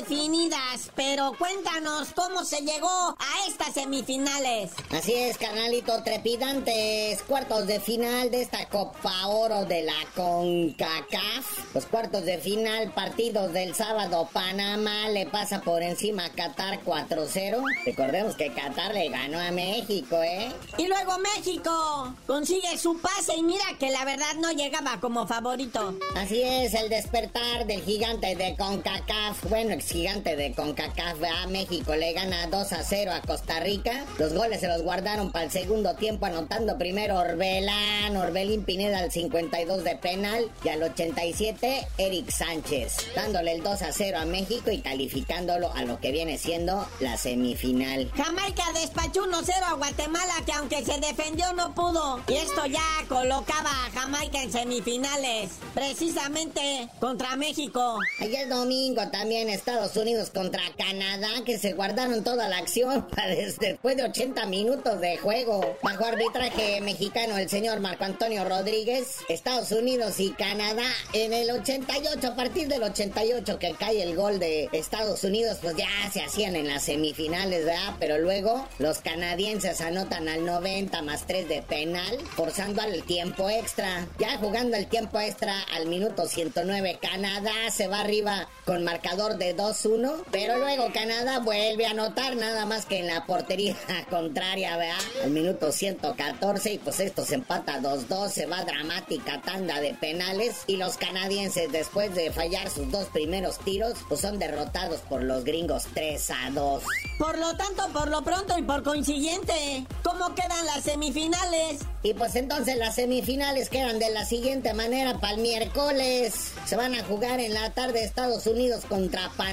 definidas, 0.01 0.91
pero 0.95 1.35
cuéntanos 1.37 2.09
cómo 2.15 2.43
se 2.45 2.63
llegó 2.63 2.89
a 2.89 3.49
estas 3.49 3.75
semifinales. 3.75 4.71
Así 4.91 5.13
es, 5.13 5.37
carnalito, 5.37 6.03
trepidantes 6.03 7.23
cuartos 7.25 7.67
de 7.67 7.81
final 7.81 8.31
de 8.31 8.41
esta 8.41 8.67
Copa 8.69 9.27
Oro 9.27 9.67
de 9.67 9.83
la 9.83 9.93
CONCACAF. 10.17 11.75
Los 11.75 11.85
cuartos 11.87 12.25
de 12.25 12.39
final, 12.39 12.93
partidos 12.93 13.53
del 13.53 13.75
sábado, 13.75 14.29
Panamá 14.33 15.09
le 15.11 15.27
pasa 15.27 15.61
por 15.61 15.83
encima 15.83 16.25
a 16.25 16.31
Qatar 16.31 16.83
4-0. 16.83 17.63
Recordemos 17.85 18.37
que 18.37 18.53
Qatar 18.53 18.95
le 18.95 19.11
ganó 19.11 19.39
a 19.39 19.51
México, 19.51 20.23
¿eh? 20.23 20.51
Y 20.79 20.87
luego 20.87 21.19
México 21.19 22.15
consigue 22.27 22.79
su 22.79 22.99
pase 23.01 23.37
y 23.37 23.43
mira 23.43 23.65
que 23.79 23.91
la 23.91 24.05
verdad 24.07 24.35
no 24.41 24.51
llegaba 24.53 24.99
como 24.99 25.27
favorito. 25.27 25.95
Así 26.17 26.41
es, 26.41 26.73
el 26.73 26.89
despertar 26.89 27.67
del 27.67 27.83
gigante 27.83 28.35
de 28.35 28.57
CONCACAF. 28.57 29.45
Bueno, 29.51 29.75
gigante 29.91 30.37
de 30.37 30.53
CONCACAF 30.55 31.19
a 31.23 31.47
México 31.49 31.95
le 31.95 32.13
gana 32.13 32.47
2 32.47 32.73
a 32.73 32.85
0 32.85 33.13
a 33.13 33.21
Costa 33.23 33.61
Rica. 33.61 34.05
Los 34.19 34.33
goles 34.35 34.61
se 34.61 34.69
los 34.69 34.83
guardaron 34.83 35.33
para 35.33 35.47
el 35.47 35.51
segundo 35.51 35.95
tiempo, 35.95 36.27
anotando 36.27 36.79
primero 36.79 37.19
Orbelán, 37.19 38.17
Orbelín 38.17 38.65
Pineda 38.65 38.99
al 38.99 39.11
52 39.11 39.85
de 39.85 39.97
penal 39.97 40.51
y 40.65 40.69
al 40.69 40.83
87 40.83 41.89
Eric 41.99 42.31
Sánchez, 42.31 42.97
dándole 43.15 43.53
el 43.53 43.63
2 43.63 43.83
a 43.83 43.93
0 43.93 44.19
a 44.19 44.25
México 44.25 44.71
y 44.71 44.81
calificándolo 44.81 45.73
a 45.73 45.83
lo 45.83 46.01
que 46.01 46.13
viene 46.13 46.39
siendo 46.39 46.87
la 47.01 47.17
semifinal. 47.17 48.11
Jamaica 48.15 48.65
despachó 48.75 49.25
1-0 49.25 49.53
a 49.65 49.75
Guatemala 49.75 50.35
que 50.47 50.53
aunque 50.53 50.85
se 50.85 51.01
defendió 51.01 51.53
no 51.55 51.75
pudo. 51.75 52.21
Y 52.29 52.35
esto 52.35 52.67
ya 52.67 52.81
colocaba 53.09 53.71
a 53.71 53.91
Jamaica 53.93 54.43
en 54.43 54.53
semifinales, 54.53 55.51
precisamente 55.75 56.89
contra 57.01 57.37
México. 57.37 57.99
Ayer 58.21 58.49
domingo 58.49 59.09
también 59.11 59.49
Estados 59.49 59.80
Unidos 59.81 60.29
contra 60.29 60.61
Canadá 60.77 61.29
que 61.47 61.59
se 61.59 61.73
guardaron 61.73 62.23
toda 62.23 62.49
la 62.51 62.59
acción 62.59 63.07
después 63.61 63.97
de 63.97 64.03
80 64.05 64.45
minutos 64.47 65.01
de 65.01 65.17
juego. 65.17 65.79
Bajo 65.83 66.05
arbitraje 66.05 66.83
mexicano 66.83 67.39
el 67.39 67.49
señor 67.49 67.81
Marco 67.81 68.05
Antonio 68.05 68.45
Rodríguez, 68.45 69.17
Estados 69.31 69.73
Unidos 69.73 70.21
y 70.21 70.33
Canadá 70.33 70.85
en 71.15 71.33
el 71.33 71.51
88, 71.51 72.27
a 72.27 72.37
partir 72.37 72.69
del 72.69 72.83
88 72.83 73.59
que 73.59 73.73
cae 73.73 74.03
el 74.03 74.15
gol 74.15 74.39
de 74.39 74.69
Estados 74.73 75.25
Unidos, 75.25 75.59
pues 75.63 75.77
ya 75.77 75.89
se 76.13 76.23
hacían 76.23 76.57
en 76.57 76.69
las 76.69 76.85
semifinales, 76.85 77.65
¿verdad? 77.65 77.95
Pero 77.99 78.19
luego 78.19 78.69
los 78.79 78.99
canadienses 78.99 79.81
anotan 79.81 80.29
al 80.29 80.45
90 80.45 81.01
más 81.03 81.27
3 81.27 81.49
de 81.49 81.63
penal, 81.63 82.19
forzando 82.37 82.83
al 82.83 83.03
tiempo 83.05 83.49
extra. 83.49 84.07
Ya 84.19 84.37
jugando 84.37 84.77
el 84.77 84.89
tiempo 84.89 85.19
extra 85.19 85.55
al 85.75 85.87
minuto 85.87 86.27
109, 86.27 86.99
Canadá 87.01 87.53
se 87.73 87.87
va 87.87 88.01
arriba 88.01 88.47
con 88.67 88.85
marcador 88.85 89.39
de 89.39 89.55
2-1, 89.61 90.25
pero 90.31 90.57
luego 90.57 90.91
Canadá 90.93 91.39
vuelve 91.41 91.85
a 91.85 91.91
anotar 91.91 92.35
nada 92.37 92.65
más 92.65 92.87
que 92.87 92.99
en 92.99 93.07
la 93.07 93.27
portería 93.27 93.77
contraria, 94.11 94.77
¿verdad? 94.77 94.97
Al 95.23 95.31
minuto 95.31 95.71
114 95.71 96.73
y 96.73 96.79
pues 96.79 97.01
esto 97.01 97.25
se 97.27 97.35
empata 97.35 97.81
2-2, 97.81 98.31
se 98.31 98.47
va 98.47 98.65
dramática 98.65 99.43
tanda 99.43 99.81
de 99.81 99.93
penales 99.95 100.65
y 100.67 100.77
los 100.77 100.97
canadienses 100.97 101.71
después 101.71 102.15
de 102.15 102.33
fallar 102.33 102.71
sus 102.71 102.91
dos 102.91 103.09
primeros 103.09 103.59
tiros 103.59 103.99
pues 104.09 104.23
son 104.23 104.39
derrotados 104.39 105.01
por 105.01 105.23
los 105.23 105.45
gringos 105.45 105.85
3 105.95 106.31
a 106.31 106.51
2. 106.53 106.83
Por 107.19 107.39
lo 107.39 107.55
tanto, 107.57 107.87
por 107.93 108.09
lo 108.09 108.23
pronto 108.23 108.57
y 108.59 108.63
por 108.63 108.83
consiguiente, 108.83 109.85
¿cómo 110.03 110.35
quedan 110.35 110.65
las 110.67 110.85
semifinales? 110.85 111.81
Y 112.03 112.15
pues 112.15 112.35
entonces 112.35 112.79
las 112.79 112.95
semifinales 112.95 113.69
quedan 113.69 113.99
de 113.99 114.09
la 114.11 114.25
siguiente 114.25 114.73
manera 114.73 115.19
para 115.19 115.35
el 115.35 115.43
miércoles. 115.43 116.53
Se 116.65 116.77
van 116.77 116.95
a 116.95 117.05
jugar 117.05 117.41
en 117.41 117.53
la 117.53 117.71
tarde 117.71 118.03
Estados 118.03 118.47
Unidos 118.47 118.85
contra 118.89 119.29
Panamá 119.37 119.50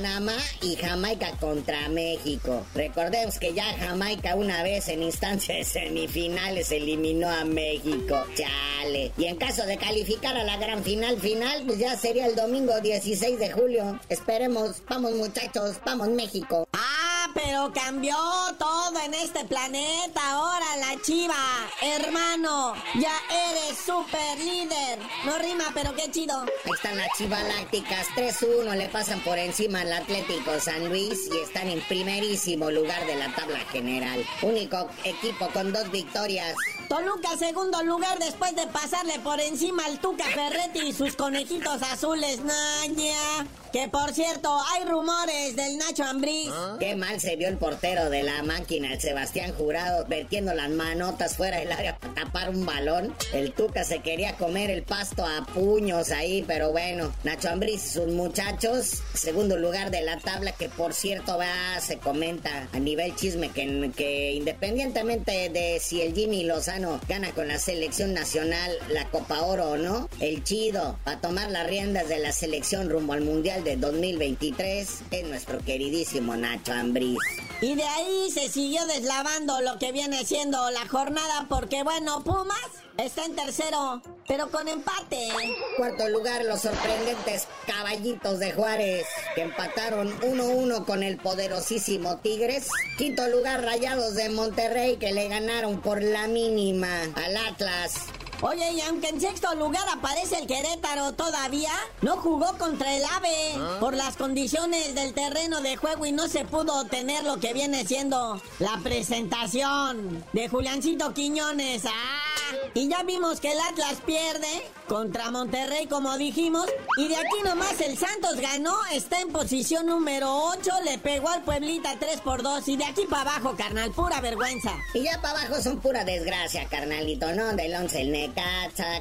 y 0.61 0.75
Jamaica 0.75 1.31
contra 1.39 1.89
México. 1.89 2.63
Recordemos 2.75 3.39
que 3.39 3.53
ya 3.53 3.63
Jamaica 3.79 4.35
una 4.35 4.61
vez 4.61 4.89
en 4.89 5.01
instancia 5.01 5.55
de 5.55 5.63
semifinales 5.63 6.71
eliminó 6.71 7.27
a 7.29 7.43
México. 7.45 8.23
Chale. 8.35 9.11
Y 9.17 9.25
en 9.25 9.37
caso 9.37 9.65
de 9.65 9.77
calificar 9.77 10.37
a 10.37 10.43
la 10.43 10.57
gran 10.57 10.83
final 10.83 11.19
final, 11.19 11.63
pues 11.65 11.79
ya 11.79 11.95
sería 11.95 12.27
el 12.27 12.35
domingo 12.35 12.79
16 12.79 13.39
de 13.39 13.51
julio. 13.51 13.99
Esperemos. 14.09 14.83
Vamos 14.87 15.13
muchachos, 15.13 15.77
vamos 15.83 16.09
México. 16.09 16.67
Ah, 16.73 17.06
pero 17.33 17.71
cambió 17.73 18.15
todo 18.57 18.99
en 19.05 19.13
este 19.13 19.45
planeta. 19.45 20.21
Ahora 20.31 20.65
la 20.77 21.01
chiva, 21.01 21.35
hermano, 21.81 22.73
ya 22.95 23.13
eres 23.49 23.77
super 23.77 24.37
líder. 24.37 24.99
No 25.25 25.37
rima, 25.37 25.65
pero 25.73 25.95
qué 25.95 26.09
chido. 26.11 26.41
Ahí 26.41 26.71
están 26.73 26.97
las 26.97 27.09
chivalácticas 27.17 28.07
3-1, 28.15 28.75
le 28.75 28.87
pasan 28.89 29.19
por 29.21 29.37
encima 29.37 29.81
al 29.81 29.93
Atlético 29.93 30.59
San 30.59 30.87
Luis 30.89 31.29
y 31.31 31.37
están 31.37 31.67
en 31.67 31.81
primerísimo 31.81 32.71
lugar 32.71 33.05
de 33.05 33.15
la 33.15 33.33
tabla 33.35 33.59
general. 33.71 34.25
Único 34.41 34.89
equipo 35.03 35.47
con 35.49 35.71
dos 35.73 35.89
victorias. 35.91 36.55
Toluca 36.87 37.35
segundo 37.37 37.83
lugar 37.83 38.17
después 38.17 38.55
de 38.55 38.65
pasarle 38.67 39.19
por 39.19 39.41
encima 39.41 39.83
al 39.85 39.99
Tuca 39.99 40.23
Ferretti 40.23 40.87
y 40.87 40.93
sus 40.93 41.15
conejitos 41.15 41.81
azules. 41.81 42.39
Naña. 42.43 43.45
Que 43.73 43.89
por 43.89 44.13
cierto, 44.13 44.57
hay 44.73 44.85
rumores 44.85 45.55
del 45.57 45.77
Nacho 45.77 46.05
Ambriz. 46.05 46.49
Qué 46.79 46.95
mal 46.95 47.19
se 47.19 47.35
vio 47.35 47.49
el 47.49 47.57
portero 47.57 48.09
de 48.09 48.23
la 48.23 48.41
máquina, 48.41 48.93
el 48.93 49.01
Sebastián 49.01 49.53
Jurado, 49.53 50.05
vertiendo 50.07 50.53
las 50.53 50.69
manotas 50.69 51.35
fuera 51.35 51.57
del 51.57 51.71
área 51.73 51.97
para 51.97 52.13
tapar 52.13 52.49
un 52.49 52.65
balón. 52.65 53.13
El 53.33 53.51
Tuca 53.51 53.83
se 53.83 53.99
quería 53.99 54.37
comer 54.37 54.71
el 54.71 54.83
pasto 54.83 55.25
a 55.25 55.45
puños 55.53 56.11
ahí, 56.11 56.45
pero 56.47 56.71
bueno, 56.71 57.13
Nacho 57.25 57.49
Ambriz 57.49 57.85
y 57.85 57.89
sus 57.89 58.07
muchachos, 58.07 59.03
segundo 59.13 59.57
lugar 59.57 59.91
de 59.91 60.01
la 60.01 60.17
tabla, 60.17 60.53
que 60.53 60.69
por 60.69 60.93
cierto 60.93 61.37
va, 61.37 61.79
se 61.81 61.97
comenta 61.97 62.69
a 62.71 62.79
nivel 62.79 63.15
chisme 63.15 63.49
que, 63.51 63.91
que 63.95 64.31
independientemente 64.31 65.49
de 65.49 65.79
si 65.81 66.01
el 66.01 66.15
Jimmy 66.15 66.45
Gana 66.77 67.31
con 67.31 67.47
la 67.47 67.57
selección 67.57 68.13
nacional 68.13 68.71
la 68.89 69.09
Copa 69.09 69.41
Oro 69.41 69.77
no, 69.77 70.07
el 70.19 70.43
chido 70.43 70.99
a 71.05 71.19
tomar 71.19 71.49
las 71.49 71.65
riendas 71.65 72.07
de 72.07 72.19
la 72.19 72.31
selección 72.31 72.87
rumbo 72.87 73.13
al 73.13 73.21
Mundial 73.21 73.63
de 73.63 73.77
2023 73.77 75.01
es 75.09 75.27
nuestro 75.27 75.57
queridísimo 75.57 76.35
Nacho 76.35 76.73
Ambriz. 76.73 77.17
Y 77.59 77.73
de 77.73 77.83
ahí 77.83 78.29
se 78.31 78.49
siguió 78.49 78.85
deslavando 78.85 79.61
lo 79.61 79.79
que 79.79 79.91
viene 79.91 80.23
siendo 80.25 80.69
la 80.69 80.87
jornada 80.87 81.47
porque 81.49 81.81
bueno, 81.81 82.23
Pumas 82.23 82.59
está 82.97 83.25
en 83.25 83.35
tercero, 83.35 84.01
pero 84.27 84.51
con 84.51 84.67
empate. 84.67 85.27
Cuarto 85.75 86.07
lugar, 86.09 86.45
los 86.45 86.61
sorprendentes 86.61 87.47
caballitos 87.65 88.39
de 88.39 88.51
Juárez, 88.51 89.07
que 89.33 89.41
empataron 89.41 90.19
1-1 90.19 90.85
con 90.85 91.01
el 91.01 91.17
poderosísimo 91.17 92.17
Tigres. 92.17 92.69
Quinto 92.97 93.27
lugar, 93.27 93.63
Rayados 93.63 94.13
de 94.13 94.29
Monterrey, 94.29 94.97
que 94.97 95.11
le 95.11 95.27
ganaron 95.27 95.81
por 95.81 96.03
la 96.03 96.27
mínima 96.27 97.03
al 97.15 97.37
Atlas. 97.37 98.05
Oye, 98.41 98.71
y 98.71 98.81
aunque 98.81 99.09
en 99.09 99.19
sexto 99.19 99.53
lugar 99.55 99.83
aparece 99.91 100.37
el 100.39 100.47
Querétaro 100.47 101.13
todavía, 101.13 101.71
no 102.01 102.17
jugó 102.17 102.55
contra 102.57 102.95
el 102.95 103.03
AVE 103.03 103.79
por 103.79 103.95
las 103.95 104.15
condiciones 104.15 104.93
del 104.93 105.13
terreno 105.13 105.61
de 105.61 105.75
juego 105.75 106.05
y 106.05 106.11
no 106.11 106.27
se 106.27 106.45
pudo 106.45 106.85
tener 106.85 107.23
lo 107.23 107.37
que 107.39 107.53
viene 107.53 107.85
siendo 107.85 108.39
la 108.59 108.79
presentación 108.83 110.23
de 110.33 110.49
Juliancito 110.49 111.13
Quiñones. 111.13 111.85
¡Ah! 111.85 112.27
Y 112.73 112.87
ya 112.89 113.03
vimos 113.03 113.39
que 113.39 113.51
el 113.51 113.59
Atlas 113.59 113.97
pierde 114.05 114.47
contra 114.87 115.31
Monterrey, 115.31 115.87
como 115.87 116.17
dijimos. 116.17 116.67
Y 116.95 117.07
de 117.07 117.15
aquí 117.15 117.37
nomás 117.43 117.79
el 117.81 117.97
Santos 117.97 118.35
ganó, 118.39 118.75
está 118.93 119.19
en 119.19 119.29
posición 119.29 119.87
número 119.87 120.33
8, 120.51 120.71
le 120.85 120.97
pegó 120.97 121.29
al 121.29 121.43
Pueblita 121.43 121.95
3 121.99 122.21
por 122.21 122.43
2. 122.43 122.67
Y 122.67 122.77
de 122.77 122.85
aquí 122.85 123.05
para 123.09 123.31
abajo, 123.31 123.55
carnal, 123.57 123.91
pura 123.91 124.21
vergüenza. 124.21 124.71
Y 124.93 125.03
ya 125.03 125.19
para 125.21 125.41
abajo 125.41 125.61
son 125.61 125.79
pura 125.79 126.05
desgracia, 126.05 126.67
carnalito, 126.69 127.33
¿no? 127.33 127.53
Del 127.55 127.75
11 127.75 128.01
el 128.01 128.11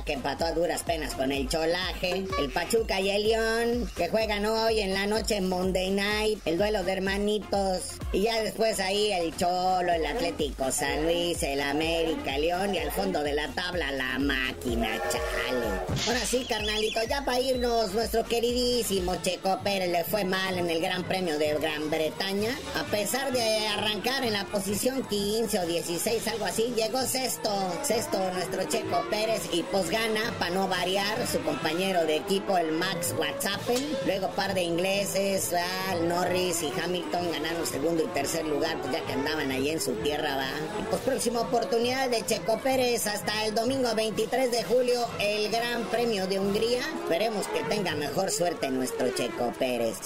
Que 0.05 0.13
empató 0.13 0.45
a 0.45 0.53
duras 0.53 0.83
penas 0.83 1.15
con 1.15 1.33
el 1.33 1.49
Cholaje. 1.49 2.25
El 2.39 2.51
Pachuca 2.53 3.01
y 3.01 3.11
el 3.11 3.25
León, 3.25 3.91
que 3.97 4.09
juegan 4.09 4.47
hoy 4.47 4.81
en 4.81 4.95
la 4.95 5.07
noche 5.07 5.41
Monday 5.41 5.91
Night. 5.91 6.41
El 6.45 6.59
duelo 6.59 6.85
de 6.85 6.93
hermanitos. 6.93 7.97
Y 8.13 8.23
ya 8.23 8.41
después 8.41 8.79
ahí 8.79 9.13
el 9.13 9.37
Cholo, 9.37 9.93
el 9.93 10.07
Atlético 10.07 10.71
San 10.71 11.05
Luis, 11.05 11.43
el 11.43 11.61
América, 11.61 12.39
León 12.39 12.75
y 12.75 12.79
al 12.79 12.93
fondo 12.93 13.23
de 13.23 13.35
la 13.35 13.49
tabla 13.49 13.91
la 13.91 14.19
máquina, 14.19 14.89
chale. 15.11 15.67
Ahora 16.07 16.21
sí, 16.25 16.47
carnalito, 16.49 17.01
ya 17.09 17.25
para 17.25 17.41
irnos, 17.41 17.93
nuestro 17.93 18.25
queridísimo 18.25 19.17
Checo 19.17 19.59
Pérez 19.65 19.91
le 19.91 20.05
fue 20.05 20.25
mal 20.25 20.57
en 20.57 20.71
el 20.71 20.81
Gran 20.81 21.03
Premio 21.05 21.39
de 21.39 21.55
Gran 21.55 21.91
Bretaña. 21.91 22.57
A 22.77 22.85
pesar 22.85 23.33
de 23.33 23.67
arrancar 23.69 24.25
en 24.25 24.35
la 24.35 24.45
posición 24.45 25.03
15 25.07 25.59
o 25.59 25.67
16, 25.67 26.29
algo 26.29 26.45
así, 26.45 26.73
llegó 26.77 27.03
sexto. 27.03 27.51
Sexto 27.83 28.19
nuestro 28.33 28.65
Checo 28.65 29.03
Pérez 29.17 29.49
y 29.51 29.63
pues 29.63 29.89
gana, 29.89 30.21
para 30.39 30.55
no 30.55 30.69
variar, 30.69 31.27
su 31.27 31.41
compañero 31.41 32.05
de 32.05 32.17
equipo, 32.17 32.59
el 32.59 32.73
Max 32.73 33.15
Whatsappen. 33.19 33.97
Luego 34.05 34.29
par 34.33 34.53
de 34.53 34.63
ingleses, 34.63 35.55
Al 35.89 36.07
Norris 36.07 36.63
y 36.63 36.71
Hamilton 36.79 37.33
ganaron 37.33 37.67
segundo 37.67 38.05
y 38.05 38.09
tercer 38.09 38.47
lugar, 38.47 38.77
pues 38.83 38.93
ya 38.93 39.01
que 39.07 39.15
andaban 39.15 39.51
ahí 39.51 39.71
en 39.71 39.81
su 39.81 39.93
tierra, 40.03 40.37
va. 40.37 40.51
Y 40.79 40.83
pues 40.91 41.01
próxima 41.01 41.41
oportunidad 41.41 42.11
de 42.11 42.27
Checo 42.27 42.59
Pérez 42.59 43.07
hasta 43.07 43.47
el 43.47 43.55
domingo 43.55 43.95
23 43.95 44.51
de 44.51 44.65
julio, 44.65 45.07
el 45.19 45.51
Gran 45.51 45.85
Premio 45.85 46.27
de 46.27 46.39
Hungría. 46.39 46.83
Esperemos 47.03 47.47
que 47.49 47.63
tenga 47.75 47.95
mejor 47.95 48.31
suerte 48.31 48.71
nuestro 48.71 49.09
Checo 49.15 49.51
Pérez. 49.59 49.97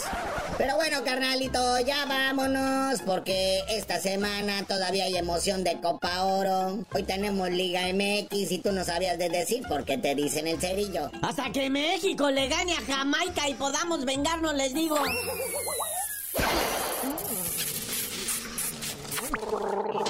Pero 0.60 0.76
bueno, 0.76 1.02
carnalito, 1.02 1.80
ya 1.80 2.04
vámonos, 2.04 3.00
porque 3.06 3.60
esta 3.70 3.98
semana 3.98 4.62
todavía 4.68 5.04
hay 5.04 5.16
emoción 5.16 5.64
de 5.64 5.80
Copa 5.80 6.24
Oro. 6.24 6.84
Hoy 6.92 7.02
tenemos 7.04 7.48
Liga 7.48 7.84
MX 7.94 8.52
y 8.52 8.58
tú 8.58 8.70
no 8.70 8.84
sabías 8.84 9.16
de 9.16 9.30
decir 9.30 9.66
por 9.66 9.86
qué 9.86 9.96
te 9.96 10.14
dicen 10.14 10.46
el 10.46 10.60
cerillo. 10.60 11.10
Hasta 11.22 11.50
que 11.50 11.70
México 11.70 12.30
le 12.30 12.48
gane 12.48 12.74
a 12.74 12.82
Jamaica 12.82 13.48
y 13.48 13.54
podamos 13.54 14.04
vengarnos, 14.04 14.52
les 14.52 14.74
digo. 14.74 14.98